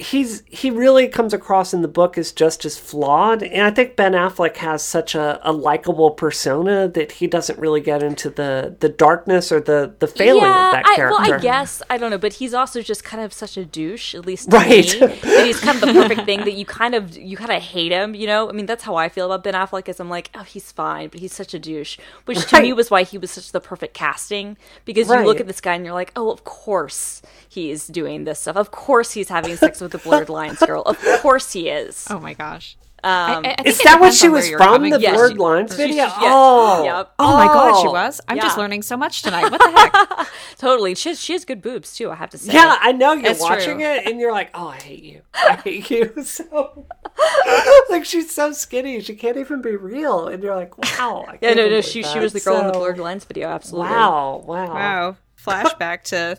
[0.01, 3.95] he's he really comes across in the book as just as flawed, and I think
[3.95, 8.75] Ben Affleck has such a, a likable persona that he doesn't really get into the
[8.79, 11.21] the darkness or the the failing of that I, character.
[11.21, 14.15] well, I guess I don't know, but he's also just kind of such a douche,
[14.15, 14.99] at least to Right.
[15.01, 15.07] me.
[15.45, 18.15] he's kind of the perfect thing that you kind of you kind of hate him.
[18.15, 19.87] You know, I mean, that's how I feel about Ben Affleck.
[19.87, 22.89] Is I'm like, oh, he's fine, but he's such a douche, which to me was
[22.89, 25.93] why he was such the perfect casting because you look at this guy and you're
[25.93, 28.55] like, oh, of course he's doing this stuff.
[28.55, 30.81] Of course he's having sex with the blurred lines girl.
[30.83, 32.07] Of course he is.
[32.09, 32.77] Oh my gosh.
[33.03, 34.87] Um, I- I Is that what she was from?
[34.87, 35.95] The Yes, blurred she- lines she- video?
[36.03, 36.13] yeah.
[36.19, 37.13] Oh, Yep.
[37.17, 37.91] Oh my god, she Oh.
[37.93, 38.21] was.
[38.27, 39.51] I'm just learning so much tonight.
[39.51, 39.71] What the
[40.19, 40.27] heck?
[40.59, 40.93] totally.
[40.93, 42.11] She has, she has good boobs too.
[42.11, 42.53] I have to say.
[42.53, 43.85] Yeah, I know you're It's watching true.
[43.87, 45.21] it and you're like, oh, I hate you.
[45.33, 46.13] I hate you.
[46.23, 46.85] So,
[47.89, 50.27] like, she's so skinny, she can't even be real.
[50.27, 51.25] And you're like, wow.
[51.27, 51.69] I Yeah, can't no, no.
[51.69, 52.13] believe She that.
[52.13, 53.47] she was the girl in the blurred lines video.
[53.49, 53.89] Absolutely.
[53.89, 54.67] Wow, wow.
[54.75, 55.15] Wow.
[55.43, 56.37] Flashback to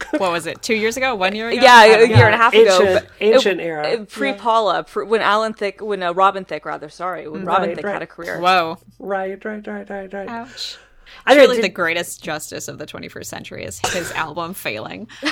[0.18, 0.62] what was it?
[0.62, 1.14] Two years ago?
[1.14, 1.60] One year ago?
[1.60, 2.16] Yeah, I a don't know.
[2.16, 2.78] year and a half ago.
[2.80, 4.06] Ancient- but- ancient uh, era.
[4.06, 7.76] Pre Paula, pre, when Alan Thicke, when uh, Robin Thicke, rather, sorry, when Robin Right,
[7.76, 7.92] Thicke right.
[7.94, 8.38] had a career.
[8.40, 8.78] Whoa.
[8.98, 10.28] Right, right, right, right, right.
[10.28, 10.78] Ouch.
[11.26, 15.08] I Really, did- the greatest justice of the 21st century is his album failing.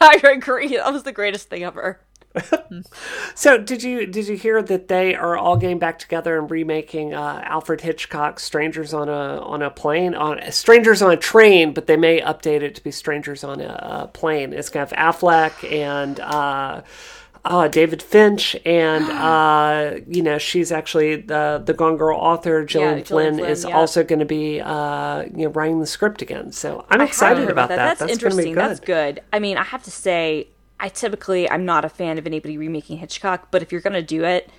[0.00, 0.76] I agree.
[0.76, 2.00] That was the greatest thing ever.
[3.34, 7.14] So did you did you hear that they are all getting back together and remaking
[7.14, 11.86] uh, Alfred Hitchcock's Strangers on a on a plane on Strangers on a train, but
[11.86, 14.52] they may update it to be Strangers on a, uh plane.
[14.52, 16.82] It's gonna have Affleck and uh,
[17.46, 22.98] uh, David Finch and uh, you know she's actually the the Gone Girl author Gillian,
[22.98, 23.76] Yeah, Flynn, Flynn, is yeah.
[23.76, 26.52] also going to be uh, you know writing the script again.
[26.52, 27.76] So I'm I excited about that.
[27.76, 28.54] That's, gonna interesting.
[28.54, 29.22] That's good.
[29.32, 32.98] I mean, I have to say, I typically I'm not a fan of anybody remaking
[32.98, 34.50] Hitchcock, but if you're gonna do it,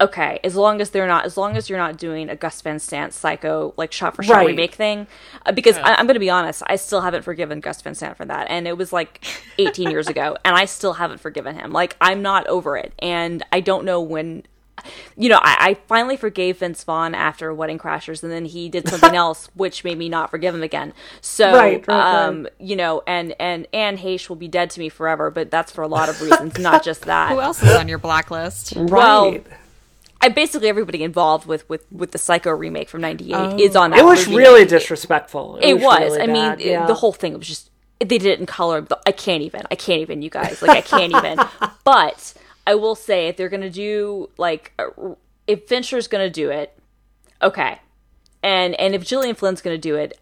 [0.00, 2.78] okay, as long as they're not, as long as you're not doing a Gus Van
[2.78, 4.46] Sant psycho like shot for shot Right.
[4.48, 5.06] remake thing,
[5.46, 8.24] uh, because I, I'm gonna be honest, I still haven't forgiven Gus Van Sant for
[8.24, 9.24] that, and it was like
[9.58, 11.72] 18 years ago, and I still haven't forgiven him.
[11.72, 14.44] Like I'm not over it, and I don't know when.
[15.16, 18.88] You know, I, I finally forgave Vince Vaughn after Wedding Crashers, and then he did
[18.90, 20.92] something else, which made me not forgive him again.
[21.20, 22.24] So, Right, right, right.
[22.26, 25.72] um, you know, and and Anne Heche will be dead to me forever, but that's
[25.72, 27.30] for a lot of reasons, not just that.
[27.32, 28.74] Who else is on your blacklist?
[28.76, 29.46] well, right.
[30.20, 34.00] I basically everybody involved with with with the Psycho remake from '98 is on that.
[34.00, 34.36] it was movie.
[34.38, 35.58] really disrespectful.
[35.62, 36.00] It was.
[36.00, 36.86] really I mean, bad, yeah.
[36.86, 37.70] the whole thing was just
[38.00, 38.80] they did it in color.
[38.80, 39.62] but I can't even.
[39.70, 40.22] I can't even.
[40.22, 41.38] You guys, like, I can't even.
[41.84, 42.34] But
[42.68, 45.14] I will say, if they're gonna do like, uh,
[45.46, 46.78] if Fincher's gonna do it,
[47.40, 47.80] okay,
[48.42, 50.20] and and if Gillian Flynn's gonna do it,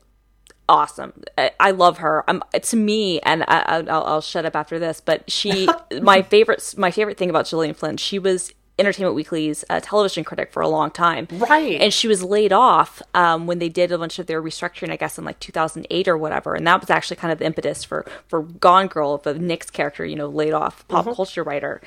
[0.68, 1.24] awesome.
[1.36, 2.22] I, I love her.
[2.30, 5.00] Um, to me, and I, I, I'll, I'll shut up after this.
[5.00, 5.68] But she,
[6.00, 10.52] my favorite, my favorite thing about Gillian Flynn, she was Entertainment Weekly's uh, television critic
[10.52, 11.80] for a long time, Right.
[11.80, 14.96] And she was laid off um, when they did a bunch of their restructuring, I
[14.96, 16.54] guess, in like 2008 or whatever.
[16.54, 20.04] And that was actually kind of the impetus for for Gone Girl, the Nick's character,
[20.04, 21.80] you know, laid off pop culture writer,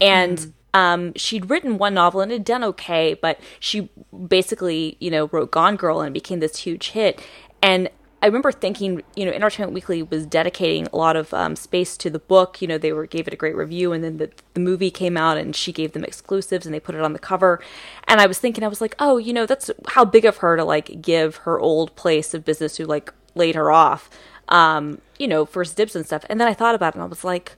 [0.00, 0.52] and.
[0.76, 3.90] Um, she'd written one novel and it had done okay, but she
[4.26, 7.22] basically, you know, wrote Gone Girl and it became this huge hit.
[7.62, 7.88] And
[8.24, 12.08] I remember thinking, you know, Entertainment Weekly was dedicating a lot of um, space to
[12.08, 12.62] the book.
[12.62, 15.18] You know, they were gave it a great review, and then the, the movie came
[15.18, 17.60] out, and she gave them exclusives, and they put it on the cover.
[18.08, 20.56] And I was thinking, I was like, oh, you know, that's how big of her
[20.56, 24.08] to like give her old place of business who like laid her off,
[24.48, 26.24] um, you know, first dibs and stuff.
[26.30, 27.56] And then I thought about it, and I was like.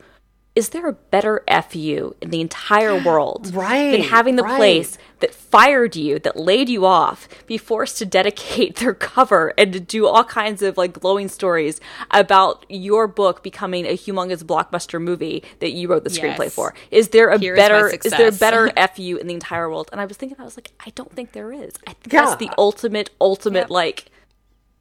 [0.56, 4.56] Is there a better FU in the entire world Right, than having the right.
[4.56, 9.72] place that fired you, that laid you off, be forced to dedicate their cover and
[9.74, 11.80] to do all kinds of like glowing stories
[12.10, 16.74] about your book becoming a humongous blockbuster movie that you wrote the screenplay for?
[16.90, 19.88] Is there a Here's my better is there a better FU in the entire world?
[19.92, 21.74] And I was thinking, I was like, I don't think there is.
[21.86, 22.24] I think Yeah.
[22.24, 24.06] that's the ultimate, ultimate like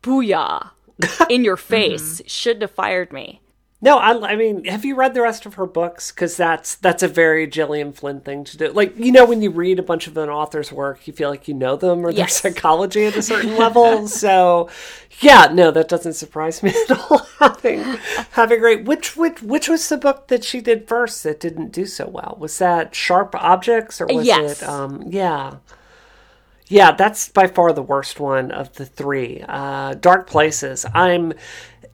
[0.04, 0.72] booyah
[1.30, 2.16] in your face.
[2.20, 2.28] Mm-hmm.
[2.28, 3.42] Shouldn't have fired me.
[3.86, 6.12] No, I, I mean, have you read the rest of her books?
[6.12, 8.70] Because that's that's a very Gillian Flynn thing to do.
[8.72, 11.48] Like, you know, when you read a bunch of an author's work, you feel like
[11.48, 12.42] you know them or their Yes.
[12.42, 14.08] psychology at a certain level.
[14.08, 14.70] So,
[15.22, 17.20] yeah, no, that doesn't surprise me at all.
[17.40, 17.84] having
[18.32, 18.86] having great.
[18.86, 22.36] Which which which was the book that she did first that didn't do so well?
[22.40, 24.64] Was that Sharp Objects or was Yes.
[24.64, 24.68] it?
[24.68, 25.58] Um, yeah.
[26.68, 29.44] Yeah, that's by far the worst one of the three.
[29.48, 30.84] Uh, Dark Places.
[30.96, 31.34] I'm,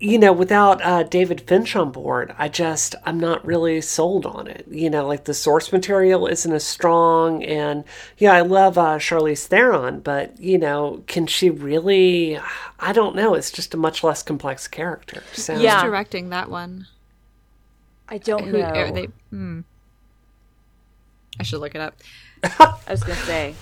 [0.02, 4.48] you know, without uh, David Finch on board, I just, I'm not really sold on
[4.48, 4.66] it.
[4.68, 7.44] You know, like the source material isn't as strong.
[7.44, 7.84] And,
[8.18, 12.40] yeah, I love uh, Charlize Theron, but, you know, can she really,
[12.80, 13.36] I don't know.
[13.36, 15.22] It's just a much less complex character.
[15.34, 15.76] So, Yeah.
[15.76, 16.88] Who's directing that one?
[18.10, 18.64] I don't Who know.
[18.64, 19.06] are they?
[19.30, 19.62] Hmm.
[21.40, 21.96] I should look it up.
[22.44, 23.56] I was gonna say.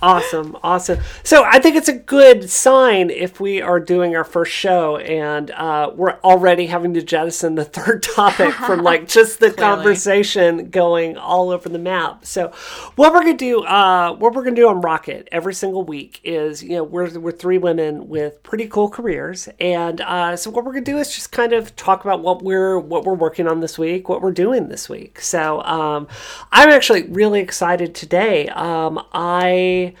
[0.00, 1.00] Awesome, awesome.
[1.22, 5.50] So I think it's a good sign if we are doing our first show and
[5.50, 11.16] uh, we're already having to jettison the third topic from like just the conversation going
[11.16, 12.24] all over the map.
[12.24, 12.52] So
[12.96, 16.62] what we're gonna do, uh, what we're gonna do on Rocket every single week is,
[16.62, 20.72] you know, we're we're three women with pretty cool careers, and uh, so what we're
[20.72, 23.78] gonna do is just kind of talk about what we're what we're working on this
[23.78, 25.20] week, what we're doing this week.
[25.20, 26.08] So um,
[26.52, 28.48] I'm actually really excited today.
[28.50, 29.94] Um, I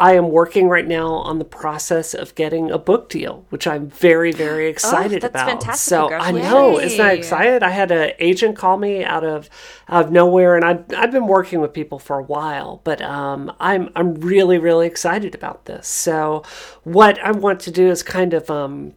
[0.00, 3.90] I am working right now on the process of getting a book deal, which I'm
[3.90, 5.46] very, very excited that's about.
[5.46, 5.88] fantastic.
[5.90, 7.62] So I know, isn't that excited?
[7.62, 9.50] I had an agent call me out of
[9.90, 13.52] out of nowhere, and I've I've been working with people for a while, but um,
[13.60, 15.86] I'm I'm really, really excited about this.
[15.86, 16.44] So
[16.84, 18.94] what I want to do is kind of um,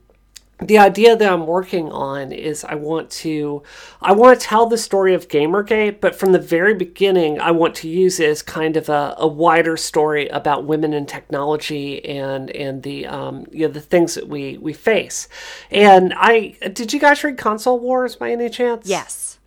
[0.68, 3.64] the idea that I'm working on is I want to
[4.02, 7.76] I want to tell the story of Gamergate, but from the very beginning I want
[7.76, 12.50] to use it as kind of a, a wider story about women in technology and
[12.52, 15.28] and the um, you know the things that we we face.
[15.72, 18.88] And I did you guys read Console Wars by any chance?
[18.88, 19.40] Yes.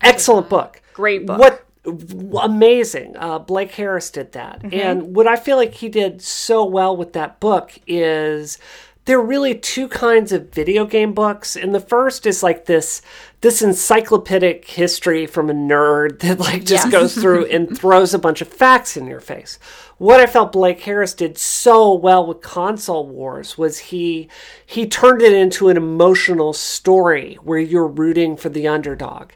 [0.00, 0.82] excellent book.
[0.94, 1.38] Great book.
[1.38, 3.16] What amazing.
[3.16, 4.62] Uh, Blake Harris did that.
[4.62, 4.74] Mm-hmm.
[4.74, 8.58] And what I feel like he did so well with that book is
[9.06, 11.56] there are really two kinds of video game books.
[11.56, 13.02] And the first is like this
[13.40, 18.42] this encyclopedic history from a nerd that like just goes through and throws a bunch
[18.42, 19.58] of facts in your face.
[19.96, 24.28] What I felt Blake Harris did so well with Console Wars was he
[24.64, 29.30] he turned it into an emotional story where you're rooting for the underdog.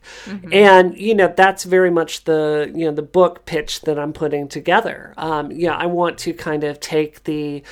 [0.52, 4.48] And you know, that's very much the you know the book pitch that I'm putting
[4.48, 5.14] together.
[5.16, 7.62] Um, yeah, I want to kind of take the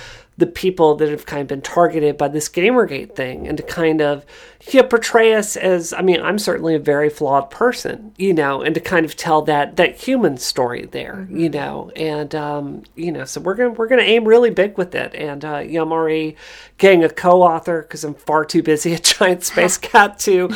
[0.42, 4.02] the people that have kind of been targeted by this Gamergate thing and to kind
[4.02, 4.26] of
[4.70, 8.74] yeah, portray us as I mean, I'm certainly a very flawed person, you know, and
[8.74, 13.24] to kind of tell that that human story there, you know, and um, you know,
[13.24, 15.92] so we're gonna we're gonna aim really big with it, and uh, you know, I'm
[15.92, 16.36] already
[16.78, 20.48] getting a co-author because I'm far too busy at Giant Space Cat to,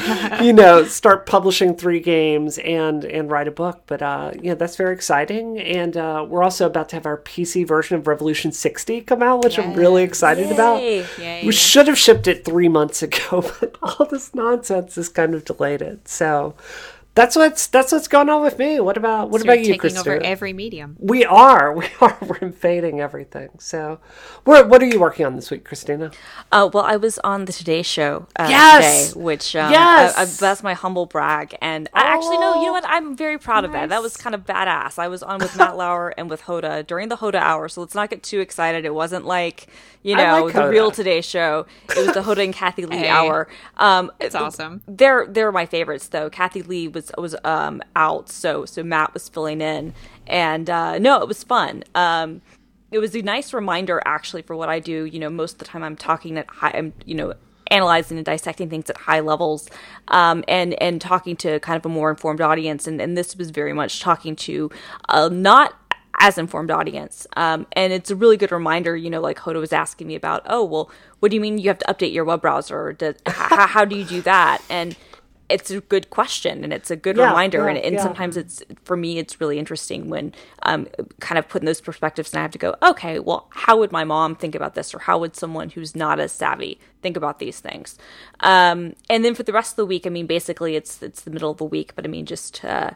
[0.42, 4.76] you know, start publishing three games and and write a book, but uh, yeah, that's
[4.76, 9.00] very exciting, and uh, we're also about to have our PC version of Revolution 60
[9.00, 10.80] come out, which I'm really excited about.
[10.80, 11.04] Yay.
[11.18, 11.44] Yay.
[11.44, 15.44] We should have shipped it three months ago, but all this nonsense is kind of
[15.44, 16.08] delayed it.
[16.08, 16.54] So
[17.16, 18.80] that's what's that's what's going on with me.
[18.80, 20.98] What about what So you're about you, taking over every medium.
[20.98, 23.50] we are, we are, we're invading everything.
[23.60, 24.00] So,
[24.44, 26.16] what what are you working on this week, Christina?
[26.52, 28.64] Uh, well, I was on the Today Show uh, Yes!
[28.64, 29.92] today, which um, Yes!
[29.94, 32.84] I, I, that's my humble brag, and I actually no, you know Oh, what?
[32.86, 33.90] I'm very proud of that.
[33.90, 34.98] That was kind of badass.
[34.98, 37.94] I was on with Matt Lauer and with Hoda during the Hoda hour, so let's
[37.94, 38.84] not get too excited.
[38.84, 39.66] It wasn't like
[40.02, 40.70] you know like the Hoda.
[40.70, 41.66] real Today Show.
[41.94, 43.08] It was the Hoda and Kathie Lee Hey.
[43.08, 43.48] hour.
[43.76, 44.82] Um, It's awesome.
[44.86, 46.30] they're they're my favorites though.
[46.30, 49.94] Kathie Lee was was um out, so so Matt was filling in,
[50.26, 51.84] and uh, no, it was fun.
[51.94, 52.42] Um,
[52.90, 55.04] it was a nice reminder actually for what I do.
[55.04, 57.34] You know, most of the time I'm talking at high, I'm you know
[57.70, 59.68] analyzing and dissecting things at high levels,
[60.08, 63.50] um, and and talking to kind of a more informed audience, and and this was
[63.50, 64.70] very much talking to
[65.08, 65.74] uh, not
[66.18, 67.26] as informed audience.
[67.36, 70.42] Um, and it's a really good reminder, you know, like Hoda was asking me about,
[70.46, 70.90] oh, well,
[71.20, 72.92] what do you mean you have to update your web browser?
[72.94, 74.62] Does, how do you do that?
[74.70, 74.96] And
[75.48, 77.68] it's a good question and it's a good Yeah, reminder.
[77.68, 78.00] yeah, and, and yeah.
[78.00, 80.88] sometimes it's, for me, it's really interesting when um,
[81.20, 84.04] kind of putting those perspectives and I have to go, okay, well, how would my
[84.04, 84.94] mom think about this?
[84.94, 87.98] Or how would someone who's not as savvy think about these things?
[88.40, 91.30] Um, and then for the rest of the week, I mean, basically it's, it's the
[91.30, 92.90] middle of the week, but I mean, just, uh,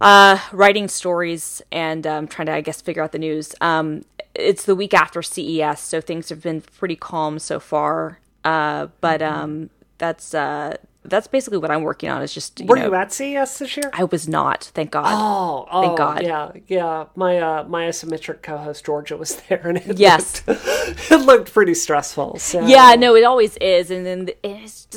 [0.00, 3.54] uh, writing stories and um, trying to, I guess, figure out the news.
[3.60, 4.04] Um,
[4.34, 8.20] it's the week after CES, so things have been pretty calm so far.
[8.44, 9.40] Uh, but Mm-hmm.
[9.40, 10.76] um, that's uh,
[11.08, 12.22] that's basically what I'm working on.
[12.22, 13.90] Is just you Were know, you at CES this year?
[13.92, 15.06] I was not, thank God.
[15.08, 16.22] Oh, oh, Thank God.
[16.22, 17.04] Yeah, yeah.
[17.16, 20.42] My uh, my asymmetric co-host Georgia was there, and it Yes.
[20.46, 20.60] looked,
[21.10, 22.38] it looked pretty stressful.
[22.38, 24.36] So Yeah, no, it always is, and then the,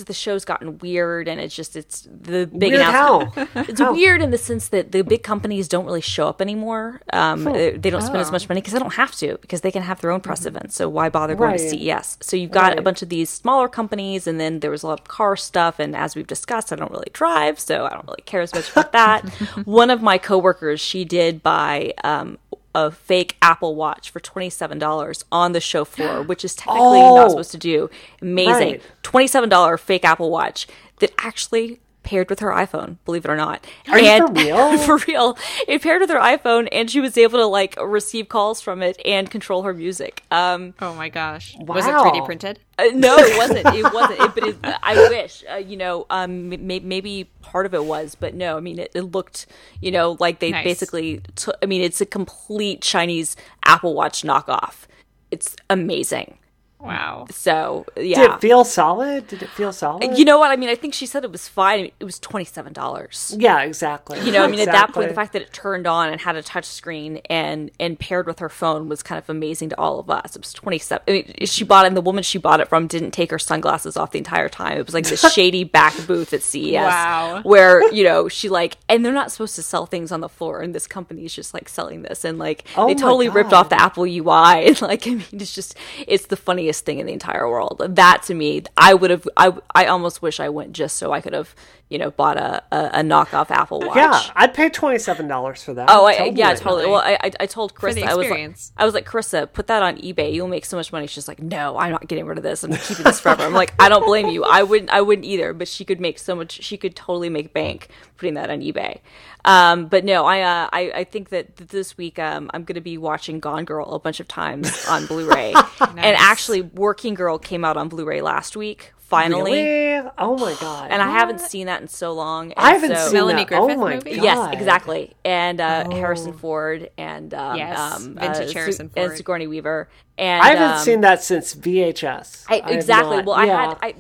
[0.06, 3.32] the show's gotten weird, and it's just it's the big Weird how?
[3.56, 7.02] It's weird in the sense that the big companies don't really show up anymore.
[7.14, 9.72] Um, they they don't spend as much money because they don't have to because they
[9.72, 10.76] can have their own press events.
[10.76, 12.18] So why bother going to CES?
[12.22, 15.00] So you've got a bunch of these smaller companies, and then there was a lot
[15.00, 15.80] of car stuff.
[15.80, 18.72] And as we've discussed, I don't really drive, so I don't really care as much
[18.72, 19.30] about that.
[19.66, 21.94] One of my coworkers, she did buy.
[22.04, 22.38] Um,
[22.74, 27.02] a fake Apple Watch for twenty seven dollars on the show floor, which is technically
[27.02, 27.16] Oh.
[27.18, 27.90] not supposed to do.
[28.22, 28.82] Amazing, Right.
[29.04, 30.68] twenty seven dollar fake Apple Watch
[31.00, 33.66] that actually paired with her iPhone, believe it or not.
[33.90, 34.78] Are you for real?
[34.86, 35.38] for real.
[35.68, 39.00] It paired with her iPhone and she was able to like receive calls from it
[39.06, 40.24] and control her music.
[40.32, 41.56] Um Oh my gosh.
[41.60, 42.60] Was it 3D printed?
[42.80, 43.68] uh, no, it wasn't.
[43.76, 44.20] It wasn't.
[44.20, 48.16] It, but it, I wish, uh, you know, um, may- maybe part of it was,
[48.16, 48.58] but no.
[48.58, 49.46] I mean, it, it looked,
[49.82, 50.64] you know, like they Nice.
[50.64, 51.22] basically.
[51.62, 53.36] I mean, it's a complete Chinese
[53.66, 54.86] Apple Watch knockoff.
[55.30, 56.38] It's amazing.
[56.82, 57.28] Wow.
[57.30, 58.22] So yeah.
[58.22, 59.28] Did it feel solid?
[59.28, 60.18] Did it feel solid?
[60.18, 60.70] you know what I mean?
[60.70, 61.92] I think she said it was fine.
[62.00, 63.36] It was twenty seven dollars.
[63.38, 64.20] yeah, exactly.
[64.22, 66.36] You know, I mean, at that point, the fact that it turned on and had
[66.36, 70.00] a touch screen and and paired with her phone was kind of amazing to all
[70.00, 70.36] of us.
[70.36, 71.04] It was twenty seven.
[71.08, 73.40] I mean, she bought it, and the woman she bought it from didn't take her
[73.40, 74.78] sunglasses off the entire time.
[74.78, 77.42] It was like this shady back booth at CES, Wow.
[77.44, 80.62] where you know she like, and they're not supposed to sell things on the floor,
[80.62, 83.54] and this company is just like selling this, and like Oh they my totally ripped
[83.54, 85.76] off the Apple UI, and like I mean, it's just
[86.08, 87.82] it's the funniest thing in the entire world.
[87.90, 91.20] That to me, I would have, I I almost wish I went just so I
[91.20, 91.54] could have.
[91.90, 93.98] You know, bought a, a, a knockoff Apple Watch.
[93.98, 95.90] Yeah, I'd pay twenty seven dollars for that.
[95.92, 96.86] Oh, I, yeah, totally.
[96.86, 98.72] Well, I, I, I told Chris, I was like, experience.
[98.78, 100.34] I was like, Carissa, put that on eBay.
[100.34, 101.06] You'll make so much money.
[101.06, 102.64] She's like, No, I'm not getting rid of this.
[102.64, 103.44] I'm keeping this forever.
[103.44, 104.46] I'm like, I don't blame you.
[104.46, 105.52] I wouldn't, I wouldn't either.
[105.52, 106.64] But she could make so much.
[106.64, 109.02] She could totally make bank putting that on eBay.
[109.46, 112.82] Um, but no, I, uh, I, I think that this week um, I'm going to
[112.82, 115.54] be watching Gone Girl a bunch of times on Blu-ray.
[115.82, 118.94] And actually, Working Girl came out on Blu-ray last week.
[118.98, 119.52] Finally.
[119.52, 120.10] Really?
[120.18, 120.90] Oh my god!
[120.90, 122.54] And I haven't seen that in so long.
[122.56, 123.54] I haven't so- seen Melanie that.
[123.60, 124.16] Oh Griffith my movie?
[124.16, 124.24] god!
[124.24, 125.14] Yes, exactly.
[125.26, 129.90] And uh, Harrison Ford and um, Yes, um, vintage uh, Harrison and Sigourney Weaver.
[130.18, 132.46] And I haven't um, seen that since VHS.
[132.48, 133.18] I, exactly.
[133.18, 133.96] not- Well, I had I,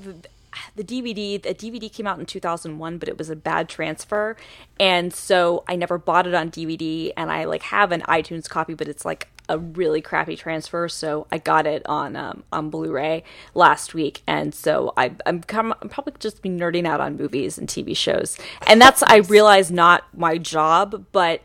[0.76, 1.41] the, DVD.
[1.41, 4.36] The DVD came out in 2001, but it was a bad transfer,
[4.80, 7.12] and so I never bought it on DVD.
[7.16, 10.88] And I like have an iTunes copy, but it's like a really crappy transfer.
[10.88, 13.24] So I got it on um, on Blu-ray
[13.54, 17.58] last week, and so I, I'm come, I'm probably just be nerding out on movies
[17.58, 18.38] and TV shows,
[18.68, 21.41] and that's I realize not my job, but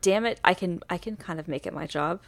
[0.00, 2.20] damn it, I can I can kind of make it my job.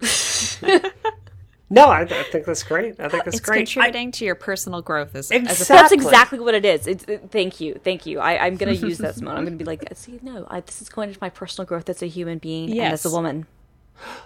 [1.72, 2.98] No, I, I think that's great.
[2.98, 3.56] I think that's It's great.
[3.58, 5.76] I- contributing to your personal growth as, as a Exactly.
[5.76, 6.86] That's exactly what it is.
[6.88, 8.18] It's, it, thank you, thank you.
[8.18, 9.36] I, I'm going to use that, Simone.
[9.36, 11.88] I'm going to be like, see, no, I, this is going into my personal growth
[11.88, 13.46] as a human being and as a woman.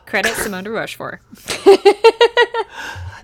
[0.06, 1.20] credit Simone de Rochefort.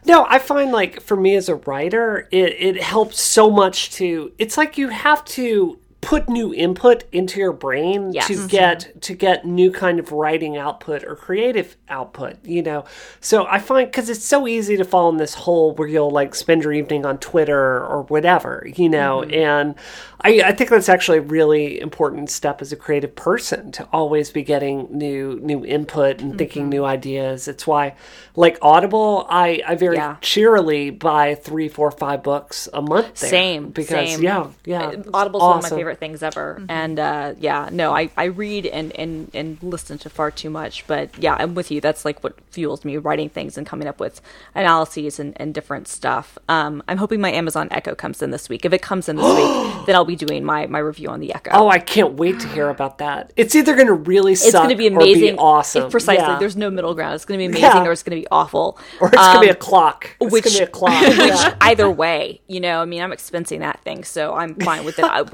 [0.06, 4.32] No, I find like for me as a writer, it, it helps so much to.
[4.38, 8.26] It's like you have to put new input into your brain Yes.
[8.28, 8.48] to Mhm.
[8.48, 12.84] get to get new kind of writing output or creative output you know
[13.20, 16.34] so i find because it's so easy to fall in this hole where you'll like
[16.34, 19.34] spend your evening on twitter or whatever you know mm-hmm.
[19.34, 19.74] and
[20.22, 24.30] I, I think that's actually a really important step as a creative person to always
[24.30, 26.70] be getting new new input and thinking mm-hmm.
[26.70, 27.94] new ideas it's why
[28.36, 30.16] like audible i i very Yeah.
[30.22, 34.22] cheerily buy three four five books a month there Same, because same.
[34.22, 35.78] yeah yeah uh, it's Audible's one of my awesome.
[35.90, 36.62] Favorite things ever.
[36.68, 40.86] And uh, yeah, no, I, I read and, and, and listen to far too much.
[40.86, 41.80] But yeah, I'm with you.
[41.80, 44.20] That's like what fuels me writing things and coming up with
[44.54, 46.38] analyses and, and different stuff.
[46.48, 48.64] Um, I'm hoping my Amazon Echo comes in this week.
[48.64, 49.46] If it comes in this week,
[49.86, 51.50] then I'll be doing my, my review on the Echo.
[51.52, 53.32] Oh, I can't wait to hear about that.
[53.36, 55.38] It's either going to really suck it's going to be amazing.
[55.38, 55.84] awesome.
[55.84, 56.24] If precisely.
[56.24, 56.38] Yeah.
[56.38, 57.14] There's no middle ground.
[57.16, 57.88] It's going to be amazing Yeah.
[57.88, 58.78] or it's going to be awful.
[59.00, 60.16] or it's going to be a clock.
[60.20, 60.90] It's which- going to be a clock.
[61.16, 61.56] yeah.
[61.60, 65.04] Either way, you know, I mean, I'm expensing that thing, so I'm fine with it
[65.04, 65.24] uh,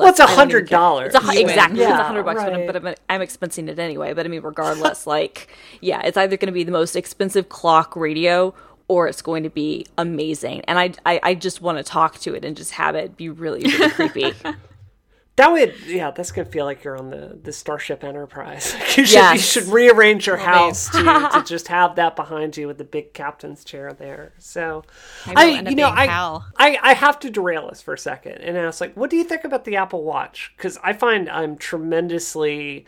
[0.00, 0.18] regardless.
[0.18, 0.78] Well, it's I don't even care.
[0.78, 1.06] $100.
[1.06, 1.80] It's a, hu- You exactly.
[1.82, 4.12] it's a hundred bucks, but, I'm- but I'm, I'm expensing it anyway.
[4.14, 5.48] But I mean, regardless, like,
[5.80, 8.54] yeah, it's either going to be the most expensive clock radio
[8.88, 10.62] or it's going to be amazing.
[10.62, 13.28] And I, I, I just want to talk to it and just have it be
[13.28, 14.32] really, really creepy.
[15.40, 18.74] That would, yeah, that's going to feel like you're on the, the Starship Enterprise.
[18.98, 22.76] you, should, you should rearrange your house to, to just have that behind you with
[22.76, 24.34] the big captain's chair there.
[24.36, 24.84] So,
[25.24, 26.44] I, up you know, I, Hal.
[26.58, 29.24] I, I have to derail us for a second and ask, like, what do you
[29.24, 30.52] think about the Apple Watch?
[30.58, 32.84] Because I find I'm tremendously.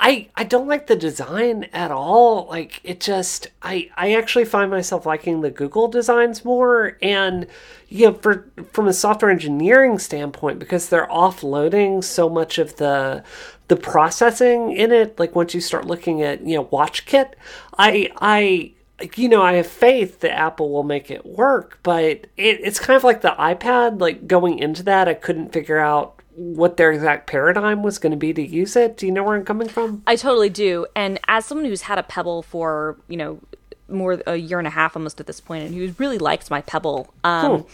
[0.00, 2.46] I, I don't like the design at all.
[2.46, 7.46] Like it just I, I actually find myself liking the Google designs more and
[7.88, 13.22] you know for from a software engineering standpoint because they're offloading so much of the
[13.68, 17.32] the processing in it like once you start looking at you know WatchKit
[17.78, 18.74] I I
[19.16, 22.96] you know, I have faith that Apple will make it work, but it, it's kind
[22.96, 24.00] of like the iPad.
[24.00, 28.16] Like going into that, I couldn't figure out what their exact paradigm was going to
[28.16, 28.96] be to use it.
[28.96, 30.02] Do you know where I'm coming from?
[30.06, 30.86] I totally do.
[30.96, 33.40] And as someone who's had a Pebble for, you know,
[33.88, 36.60] more a year and a half almost at this point, and who really likes my
[36.60, 37.66] Pebble, um,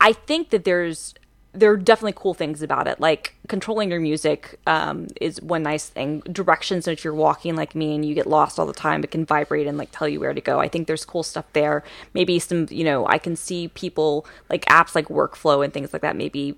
[0.00, 1.14] I think that there's
[1.54, 2.98] there are definitely cool things about it.
[2.98, 6.20] Like controlling your music um, is one nice thing.
[6.20, 9.26] Directions if you're walking like me and you get lost all the time, it can
[9.26, 10.60] vibrate and like tell you where to go.
[10.60, 11.84] I think there's cool stuff there.
[12.14, 16.00] Maybe some, you know, I can see people like apps like Workflow and things like
[16.02, 16.16] that.
[16.16, 16.56] Maybe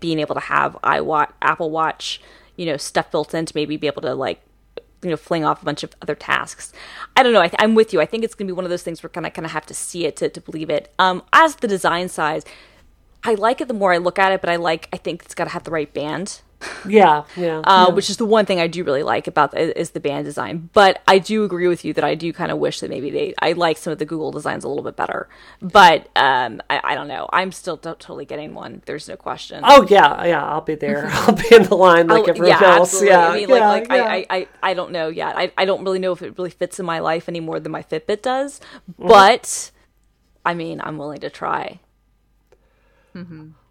[0.00, 2.20] being able to have iWatch, Apple Watch,
[2.56, 4.40] you know, stuff built in to maybe be able to like
[5.02, 6.72] you know fling off a bunch of other tasks.
[7.14, 7.42] I don't know.
[7.42, 8.00] I am with you.
[8.00, 9.52] I think it's going to be one of those things we're going to kind of
[9.52, 10.92] have to see it to, to believe it.
[10.98, 12.44] Um as the design size
[13.26, 15.34] i like it the more i look at it but i like i think it's
[15.34, 16.40] got to have the right band
[16.88, 17.94] yeah, yeah, uh, yeah.
[17.94, 20.70] which is the one thing I do really like about the, is the band design.
[20.72, 23.34] But I do agree with you that I do kind of wish that maybe they
[23.40, 25.28] I like some of the Google designs a little bit better.
[25.60, 27.28] But um, I, I don't know.
[27.32, 28.82] I'm still t- totally getting one.
[28.86, 29.62] There's no question.
[29.66, 30.44] Oh yeah, yeah.
[30.44, 31.06] I'll be there.
[31.12, 32.94] I'll be in the line like I'll- everyone yeah, else.
[32.94, 33.08] absolutely.
[33.10, 34.00] Yeah, I mean, yeah, like, like.
[34.00, 35.36] I, I, I, don't know yet.
[35.36, 37.72] I, I don't really know if it really fits in my life any more than
[37.72, 38.60] my Fitbit does.
[38.90, 39.08] Mm-hmm.
[39.08, 39.70] But
[40.44, 41.80] I mean, I'm willing to try.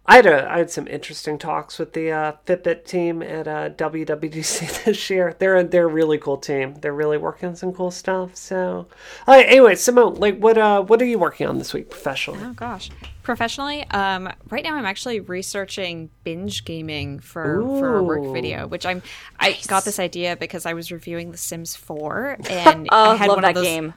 [0.08, 3.70] I had a, I had some interesting talks with the uh, Fitbit team at uh,
[3.70, 5.34] WWDC this year.
[5.38, 6.74] They're a, they're a really cool team.
[6.76, 8.36] They're really working on some cool stuff.
[8.36, 8.86] So,
[9.26, 12.40] uh, anyway, Simone, like, what uh, what are you working on this week professionally?
[12.42, 12.90] Oh gosh.
[13.22, 18.86] Professionally, um, right now I'm actually researching binge gaming for for a work video, which
[18.86, 19.02] I'm
[19.40, 23.26] I got this idea because I was reviewing The Sims 4 and Oh, I had
[23.28, 23.94] love one that of those, game.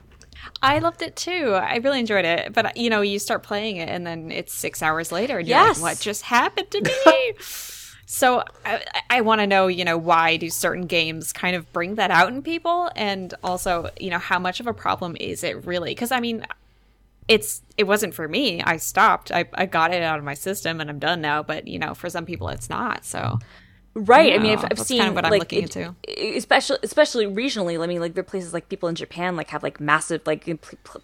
[0.62, 1.54] I loved it too.
[1.54, 2.54] I really enjoyed it.
[2.54, 5.58] But you know, you start playing it and then it's six hours later and you're
[5.58, 5.80] Yes.
[5.82, 7.34] like, what just happened to me?
[8.06, 11.96] so I, I want to know, you know, why do certain games kind of bring
[11.96, 15.66] that out in people, and also, you know, how much of a problem is it
[15.66, 15.92] really?
[15.92, 16.46] Because I mean,
[17.28, 18.62] it's it wasn't for me.
[18.64, 19.32] I stopped.
[19.32, 21.44] I, I got it out of my system and I'm done now.
[21.44, 23.06] But you know, for some people, it's not.
[23.06, 23.38] So
[24.06, 24.34] Right.
[24.34, 25.96] I mean, I've, I've that's seen kind of what I'm like looking it- into.
[26.38, 27.82] especially especially regionally.
[27.82, 30.46] I mean, like there are places like people in Japan like have like massive like
[30.46, 30.58] p-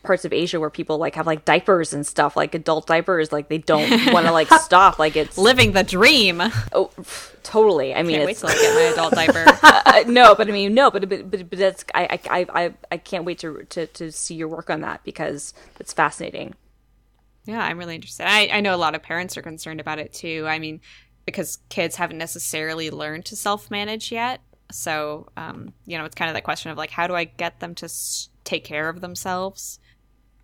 [0.04, 3.32] parts of Asia where people like have like diapers and stuff, like adult diapers.
[3.32, 5.00] Like they don't want to like stop.
[5.00, 6.42] Like it's living the dream.
[6.72, 6.92] Oh,
[7.44, 7.94] totally.
[7.94, 9.46] I mean, wait it's till I get my adult diaper.
[9.64, 12.74] uh, no, but I mean, no, but but but, but that's I, I I I
[12.92, 16.54] I can't wait to, to to see your work on that because it's fascinating.
[17.48, 18.26] Yeah, I'm really interested.
[18.28, 20.46] I, I know a lot of parents are concerned about it too.
[20.48, 20.82] I mean,
[21.26, 24.42] because kids haven't necessarily learned to self manage yet.
[24.72, 27.60] So, um, you know, it's kind of that question of like, how do I get
[27.60, 29.80] them to s- take care of themselves?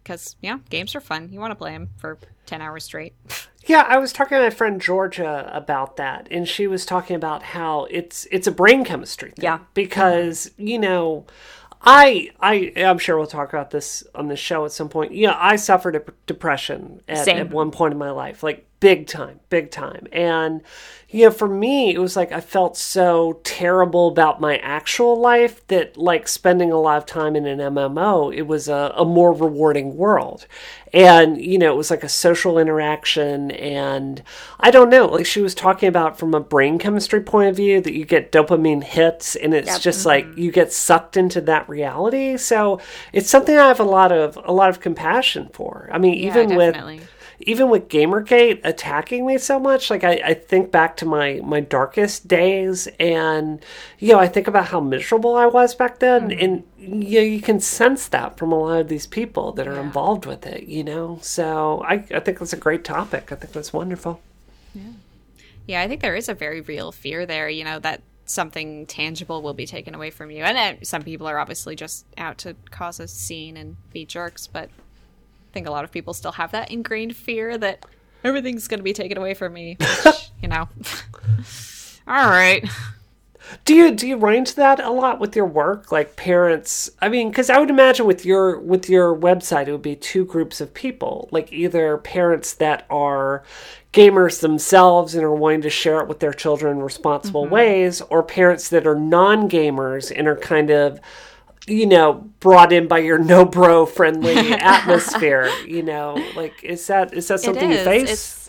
[0.03, 1.29] Because, yeah, games are fun.
[1.32, 3.13] You want to play them for 10 hours straight.
[3.67, 7.43] Yeah, I was talking to my friend Georgia about that, and she was talking about
[7.43, 9.43] how it's it's a brain chemistry thing.
[9.43, 9.59] Yeah.
[9.75, 11.27] because you know,
[11.84, 15.13] I I I'm sure we'll talk about this on the show at some point.
[15.13, 19.39] Yeah, I suffered a depression at, at one point in my life, like big time,
[19.49, 20.61] big time, and
[21.11, 25.67] you know, for me, it was like I felt so terrible about my actual life
[25.67, 29.34] that like spending a lot of time in an MMO, it was a, a more
[29.34, 30.47] rewarding world.
[30.93, 33.51] And, you know, it was like a social interaction.
[33.51, 34.23] And
[34.57, 37.82] I don't know, like she was talking about from a brain chemistry point of view
[37.82, 39.82] that you get dopamine hits and it's Yep.
[39.82, 40.39] just like mm-hmm.
[40.39, 42.38] you get sucked into that reality.
[42.38, 42.79] So
[43.11, 45.89] it's something I have a lot of, a lot of compassion for.
[45.91, 47.01] I mean, even with, definitely.
[47.48, 51.60] Even with Gamergate attacking me so much, like I, I think back to my my
[51.60, 53.64] darkest days, and
[54.00, 57.42] you know I think about how miserable I was back then, and you know, you
[57.42, 60.64] can sense that from a lot of these people that are involved with it.
[60.64, 63.32] You know, so I I think that's a great topic.
[63.32, 64.22] I think that's wonderful.
[64.74, 64.94] Yeah,
[65.68, 65.82] yeah.
[65.82, 69.54] I think there is a very real fear there, you know, that something tangible will
[69.54, 70.44] be taken away from you.
[70.44, 74.48] And uh, some people are obviously just out to cause a scene and be jerks,
[74.48, 74.70] but
[75.52, 77.86] think a lot of people still have that ingrained fear that
[78.24, 80.68] everything's going to be taken away from me, which, you know.
[82.08, 82.68] All right.
[83.66, 86.89] Do you do you run into that a lot with your work, like parents?
[87.02, 90.26] I mean, because I would imagine with your with your website, it would be two
[90.26, 93.43] groups of people, like either parents that are
[93.91, 97.54] gamers themselves and are wanting to share it with their children in responsible mm-hmm.
[97.54, 100.99] ways, or parents that are non gamers and are kind of
[101.72, 107.13] you know brought in by your no bro friendly atmosphere you know like is that
[107.13, 108.41] is that something you face It's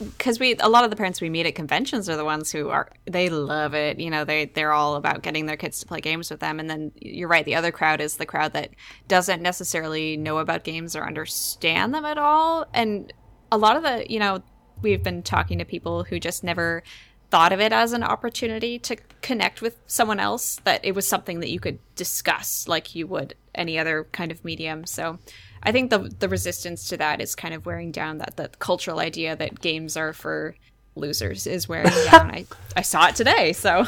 [0.00, 2.70] because we a lot of the parents we meet at conventions are the ones who
[2.70, 3.98] are they love it.
[3.98, 6.58] You know, they they're all about getting their kids to play games with them.
[6.58, 8.70] And then you're right, the other crowd is the crowd that
[9.08, 12.66] doesn't necessarily know about games or understand them at all.
[12.72, 13.12] And
[13.52, 14.42] a lot of the you know
[14.82, 16.82] we've been talking to people who just never
[17.30, 21.40] thought of it as an opportunity to connect with someone else that it was something
[21.40, 24.84] that you could discuss like you would any other kind of medium.
[24.86, 25.18] So
[25.62, 28.98] i think the the resistance to that is kind of wearing down that the cultural
[28.98, 30.54] idea that games are for
[30.94, 32.30] losers is wearing down.
[32.30, 33.86] I i saw it today so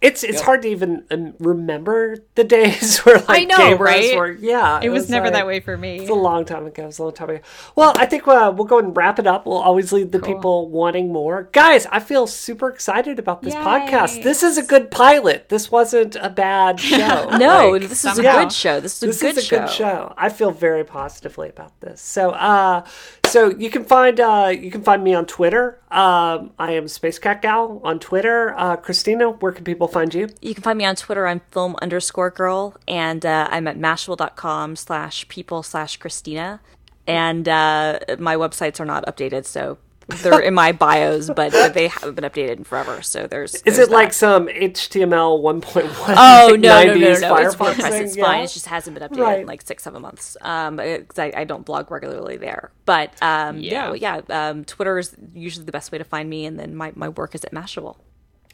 [0.00, 4.16] It's it's hard to even um, remember the days where like I know, gamers right?
[4.16, 4.30] were.
[4.30, 5.98] Yeah, It was never like- that way for me.
[5.98, 6.84] It's a long time ago.
[6.84, 7.40] It was a long time ago.
[7.74, 9.44] Well, I think uh, we'll go and wrap it up.
[9.44, 11.48] We'll always leave the people wanting more.
[11.52, 13.60] Guys, I feel super excited about this Yay.
[13.60, 14.22] podcast.
[14.22, 15.48] This is a good pilot.
[15.48, 17.30] This wasn't a bad show.
[17.36, 18.78] No, Like, this is a good show.
[18.80, 19.58] This is a, this good, is a show.
[19.60, 20.14] good show.
[20.16, 22.00] I feel very positively about this.
[22.00, 22.84] So, uh,
[23.28, 25.80] so you can find uh, you can find me on Twitter.
[25.90, 28.54] Um, I am Spacekatgal on Twitter.
[28.56, 30.28] Uh, Christina, where can people find you?
[30.40, 31.26] You can find me on Twitter.
[31.26, 36.60] I'm film underscore girl, and uh, I'm at mashable.com slash people slash Christina.
[37.06, 39.78] And uh, my websites are not updated, so
[40.08, 43.02] they're in my bios, but they haven't been updated in forever.
[43.02, 43.54] So there's.
[43.56, 46.14] Is there's it like some HTML 1.1?
[46.16, 47.36] Oh like no, no, no, 90s no!
[47.36, 47.90] It's Firefox WordPress.
[47.90, 48.02] thing?
[48.04, 48.24] It's Yeah?
[48.24, 48.44] fine.
[48.44, 49.40] It just hasn't been updated Right.
[49.40, 50.36] in like six, seven months.
[50.40, 52.70] Um, because I, I don't blog regularly there.
[52.86, 54.20] But um, yeah, Yeah.
[54.28, 54.48] yeah.
[54.50, 57.34] Um, Twitter is usually the best way to find me, and then my, my work
[57.34, 57.96] is at Mashable.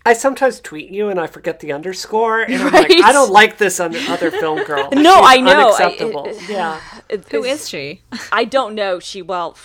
[0.06, 2.90] I sometimes tweet you and I forget the underscore, and I'm Right.
[2.90, 4.88] like, I don't like this un- other film girl.
[4.92, 5.50] No, She's I know.
[5.50, 6.32] I- Unacceptable.
[6.48, 6.80] yeah.
[7.08, 8.02] It- Who it's- is she?
[8.30, 8.98] I don't know.
[8.98, 9.56] She well,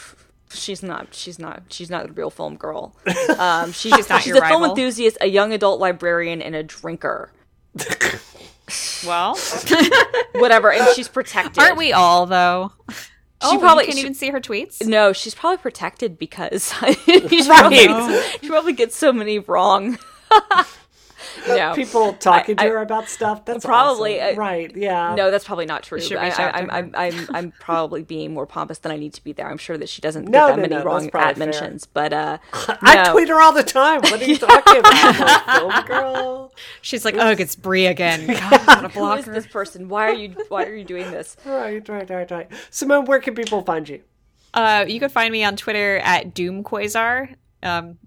[0.52, 1.14] she's not.
[1.14, 1.64] She's not.
[1.70, 2.96] She's not the real film girl.
[3.38, 6.64] Um, she's, she's not she's your a film enthusiast, a young adult librarian, and a
[6.64, 7.32] drinker.
[9.06, 9.38] Well,
[10.36, 11.64] Whatever, and she's protected.
[11.64, 12.74] aren't we all though?
[12.90, 14.86] She oh, probably can't she- even see her tweets.
[14.86, 16.74] No, she's probably protected because
[17.06, 17.88] she, probably,
[18.42, 19.98] she probably gets so many wrong.
[21.48, 23.46] No, People talking to I- her about stuff.
[23.46, 24.36] That's Probably, awesome.
[24.38, 24.76] uh, right.
[24.76, 25.16] Yeah.
[25.16, 26.00] no, that's probably not true.
[26.00, 29.24] should I, I, I'm, I'm, I'm, I'm probably being more pompous than I need to
[29.24, 29.48] be there.
[29.50, 31.46] I'm sure that she doesn't No, get that no, many no, wrong that's at fair.
[31.46, 31.86] mentions.
[31.86, 34.02] But uh, I tweet her all the time.
[34.02, 35.20] What are you talking about?
[35.20, 36.54] Like, film girl.
[36.82, 38.28] She's like, ugh, it's Brie again.
[38.28, 39.90] God, I'm gonna block this person?
[39.90, 40.36] Why are you?
[40.50, 41.38] Why are you doing this?
[41.46, 42.52] Right, right, right, right.
[42.70, 44.02] Simone, where can people find you?
[44.54, 47.36] Uh, you can find me on Twitter at Doom Quasar.
[47.62, 47.98] Um,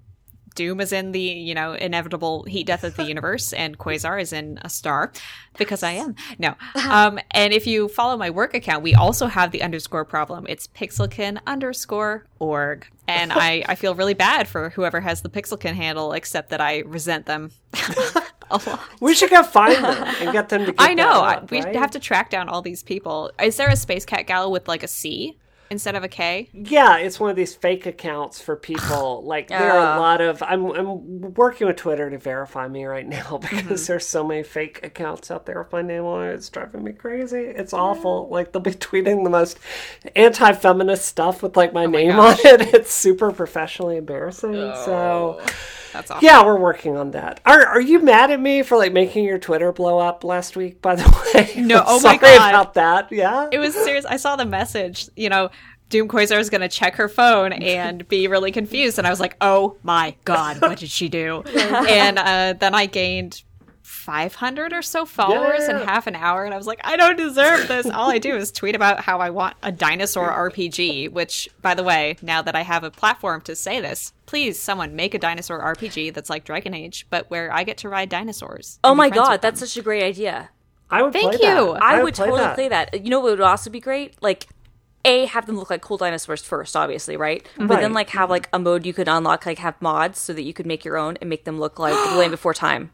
[0.52, 4.32] Doom is in the you know inevitable heat death of the universe, and Quasar is
[4.32, 5.12] in a star
[5.58, 6.14] because I am.
[6.38, 6.54] No,
[6.88, 10.46] um, and if you follow my work account, we also have the underscore problem.
[10.48, 15.74] It's pixelkin underscore org, and I I feel really bad for whoever has the pixelkin
[15.74, 17.50] handle, except that I resent them.
[18.52, 18.80] a lot.
[19.00, 20.74] We should go find them and get them to.
[20.78, 21.22] I know.
[21.22, 21.74] up, we right?
[21.74, 23.32] have to track down all these people.
[23.42, 25.38] Is there a Space Cat gal with like a C
[25.72, 26.48] instead of a K?
[26.52, 29.22] Yeah, it's one of these fake accounts for people.
[29.32, 30.42] Like there are a lot of.
[30.42, 33.56] I'm I'm working with Twitter to verify me right now mm-hmm.
[33.56, 36.34] because there's so many fake accounts out there with my name on it.
[36.34, 37.38] It's driving me crazy.
[37.38, 38.28] It's awful.
[38.28, 39.58] Like they'll be tweeting the most
[40.14, 42.74] anti-feminist stuff with like my oh name on it.
[42.82, 44.52] It's super professionally embarrassing.
[44.52, 45.40] So.
[45.40, 45.46] Oh.
[45.92, 46.24] That's awful.
[46.24, 47.40] Yeah, we're working on that.
[47.44, 50.80] Are Are you mad at me for like making your Twitter blow up last week?
[50.80, 51.04] By the
[51.34, 52.50] way, No, oh my God.
[52.50, 53.12] about that.
[53.12, 54.04] Yeah, It was serious.
[54.04, 55.08] I saw the message.
[55.16, 55.50] You know,
[55.90, 58.96] Doom Quasar is going to check her phone and be really confused.
[58.96, 61.42] And I was like, oh my God, what did she do?
[61.46, 63.42] and uh, then I gained
[64.02, 65.84] 500 or so followers in Yeah.
[65.84, 66.44] half an hour.
[66.44, 67.86] And I was like, I don't deserve this.
[67.86, 71.84] All I do is tweet about how I want a dinosaur RPG, which, by the
[71.84, 75.60] way, now that I have a platform to say this, please, someone make a dinosaur
[75.60, 78.80] RPG that's like Dragon Age, but where I get to ride dinosaurs.
[78.82, 80.50] Oh my god, that's such a great idea.
[80.90, 81.12] I would.
[81.12, 81.56] Thank play that.
[81.56, 81.70] you.
[81.72, 82.54] I, would, play totally that.
[82.56, 83.04] play that.
[83.04, 84.20] You know what would also be great?
[84.20, 84.48] Like
[85.04, 87.46] a have them look like cool dinosaurs first, obviously, right?
[87.56, 90.42] But then like have like a mode you could unlock, like have mods so that
[90.42, 92.90] you could make your own and make them look like the Land Before Time.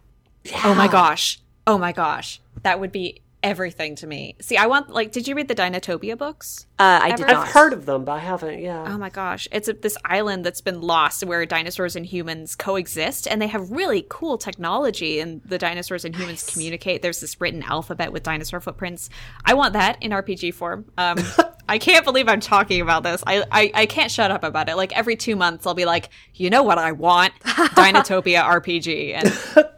[0.64, 1.40] Oh my gosh.
[1.66, 2.40] Oh my gosh.
[2.62, 4.34] That would be everything to me.
[4.40, 6.66] See, I want like did you read the Dinotopia books?
[6.78, 7.46] Uh, I did Ever- not.
[7.46, 8.58] I've heard of them, but I haven't.
[8.60, 8.84] Yeah.
[8.88, 9.46] Oh my gosh.
[9.52, 13.70] It's a, this island that's been lost where dinosaurs and humans coexist and they have
[13.70, 17.00] really cool technology and the dinosaurs and humans communicate.
[17.02, 19.08] There's this written alphabet with dinosaur footprints.
[19.44, 20.86] I want that in RPG form.
[20.98, 21.18] Um
[21.70, 23.22] I can't believe I'm talking about this.
[23.26, 24.76] I, I I can't shut up about it.
[24.76, 27.34] Like every 2 months I'll be like, "You know what I want?
[27.44, 29.68] Dinotopia RPG." And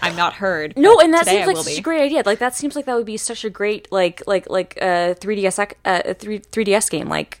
[0.00, 0.76] I'm not heard.
[0.76, 1.78] No, and that seems I like such be.
[1.78, 2.22] a great idea.
[2.24, 5.58] Like that seems like that would be such a great like like like uh 3ds
[5.62, 7.08] ec- uh 3 3ds game.
[7.08, 7.40] Like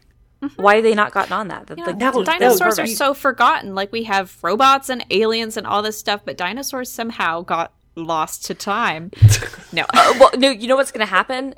[0.56, 1.66] why have they not gotten on that?
[1.66, 3.74] That- like, No, that's no, dinosaurs are so forgotten.
[3.74, 8.44] Like we have robots and aliens and all this stuff, but dinosaurs somehow got lost
[8.46, 9.10] to time.
[9.72, 9.84] No.
[9.92, 11.52] Uh, well, no, you know what's going to happen?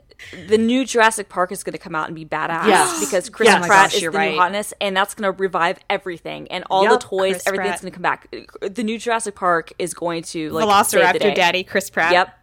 [0.48, 3.00] The new Jurassic Park is going to come out and be badass Yes.
[3.04, 3.62] because Chris Yes.
[3.64, 4.32] Oh Pratt gosh, is you're the right.
[4.32, 6.92] new hotness, and that's going to revive everything and all Yep.
[6.92, 7.32] the toys.
[7.34, 8.34] Chris everything's going to come back.
[8.60, 11.34] The new Jurassic Park is going to like save the Velociraptor day.
[11.34, 12.12] Daddy, Chris Pratt.
[12.12, 12.34] Yep.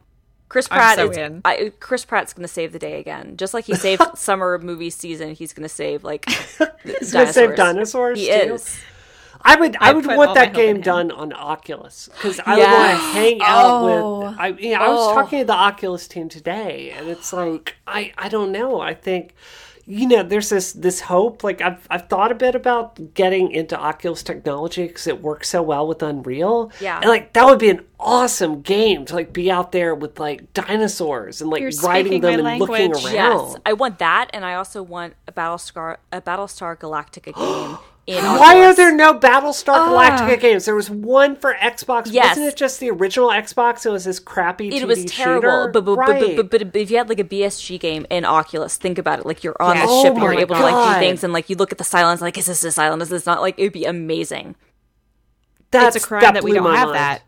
[0.47, 1.41] Chris I'm Pratt so is in.
[1.43, 4.91] I, Chris Pratt's going to save the day again, just like he saved summer movie
[4.91, 5.33] season.
[5.33, 6.29] He's going to save like
[6.83, 8.19] He's gonna save dinosaurs.
[8.19, 8.53] He too?
[8.53, 8.79] is.
[9.47, 9.75] I would.
[9.79, 12.67] I, I would want that game done on Oculus because I Yes.
[12.67, 14.19] would want to hang out Oh.
[14.29, 14.39] with.
[14.39, 15.13] I, you know, I was Oh.
[15.13, 18.11] talking to the Oculus team today, and it's like I.
[18.17, 18.81] I don't know.
[18.81, 19.33] I think.
[19.87, 21.43] you know, there's this this hope.
[21.43, 25.61] Like I've I've thought a bit about getting into Oculus technology because it works so
[25.61, 26.71] well with Unreal.
[26.81, 26.97] Yeah.
[27.01, 30.51] and like that would be an awesome game to like be out there with like
[30.53, 33.13] dinosaurs and like You're riding them my and looking around.
[33.13, 37.77] Yes, I want that, and I also want a Battlestar a Battlestar Galactica game
[38.07, 38.23] in.
[38.23, 40.35] Why are there no Battlestar Galactica ah.
[40.39, 40.65] games?
[40.65, 42.07] There was one for Xbox.
[42.11, 42.37] Yes.
[42.37, 43.85] Wasn't it just the original Xbox?
[43.85, 44.69] It was this crappy.
[44.69, 46.19] It 2D was terrible, but but, right.
[46.21, 49.19] but, but but but if you had like a BSG game in Oculus, think about
[49.19, 49.25] it.
[49.25, 49.85] Like you're on Yeah.
[49.85, 51.71] the Oh ship, and you're my able to like do things, and like you look
[51.71, 53.01] at the silence, like is this a silent?
[53.01, 53.41] Is this not?
[53.41, 54.55] Like it would be amazing.
[55.71, 56.97] That's it's a crime that, we blew don't have mind.
[56.97, 57.21] that.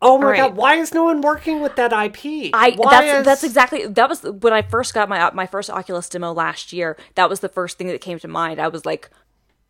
[0.00, 0.36] Oh my Right.
[0.36, 0.56] god!
[0.56, 2.50] Why is no one working with that IP?
[2.52, 5.70] I Why that's is- that's exactly that was when I first got my my first
[5.70, 6.96] Oculus demo last year.
[7.14, 8.60] That was the first thing that came to mind.
[8.60, 9.10] I was like,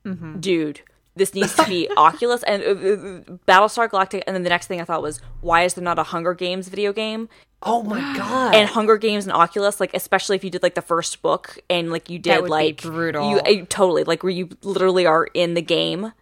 [0.04, 0.40] Mm-hmm.
[0.40, 0.80] dude,
[1.16, 4.22] this needs to be Oculus and uh, uh, Battlestar Galactica.
[4.26, 6.68] And then the next thing I thought was, why is there not a Hunger Games
[6.68, 7.28] video game?
[7.62, 8.54] Oh my god!
[8.54, 11.90] and Hunger Games and Oculus, like especially if you did like the first book and
[11.90, 13.30] like you did would be like brutal.
[13.30, 16.12] You uh, totally like where you literally are in the game.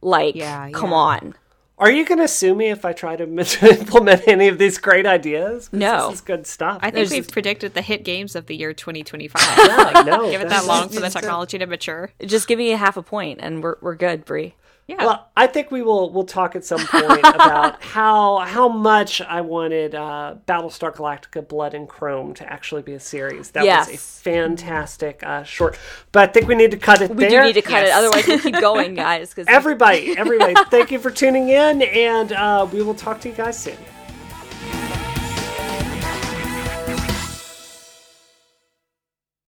[0.00, 0.96] Like, Yeah, come yeah.
[0.96, 1.34] on.
[1.76, 3.24] Are you going to sue me if I try to
[3.80, 5.68] implement any of these great ideas?
[5.72, 6.08] No.
[6.08, 6.78] this is good stuff.
[6.80, 9.42] I think There's- we've predicted the hit games of the year 2025.
[9.58, 12.12] yeah, no, Give it that long for the technology to mature.
[12.24, 14.54] Just give me a half a point and we're we're good, Brie.
[14.86, 14.96] Yeah.
[15.04, 19.40] Well, I think we will we'll talk at some point about how how much I
[19.40, 23.50] wanted uh, Battlestar Galactica: Blood and Chrome to actually be a series.
[23.52, 25.78] That was a fantastic uh, short.
[26.12, 27.40] But I think we need to cut it We there.
[27.42, 29.30] do need to cut it, otherwise we'll keep going, guys.
[29.30, 33.34] Because Everybody, everybody, thank you for tuning in, and uh, we will talk to you
[33.34, 33.78] guys soon.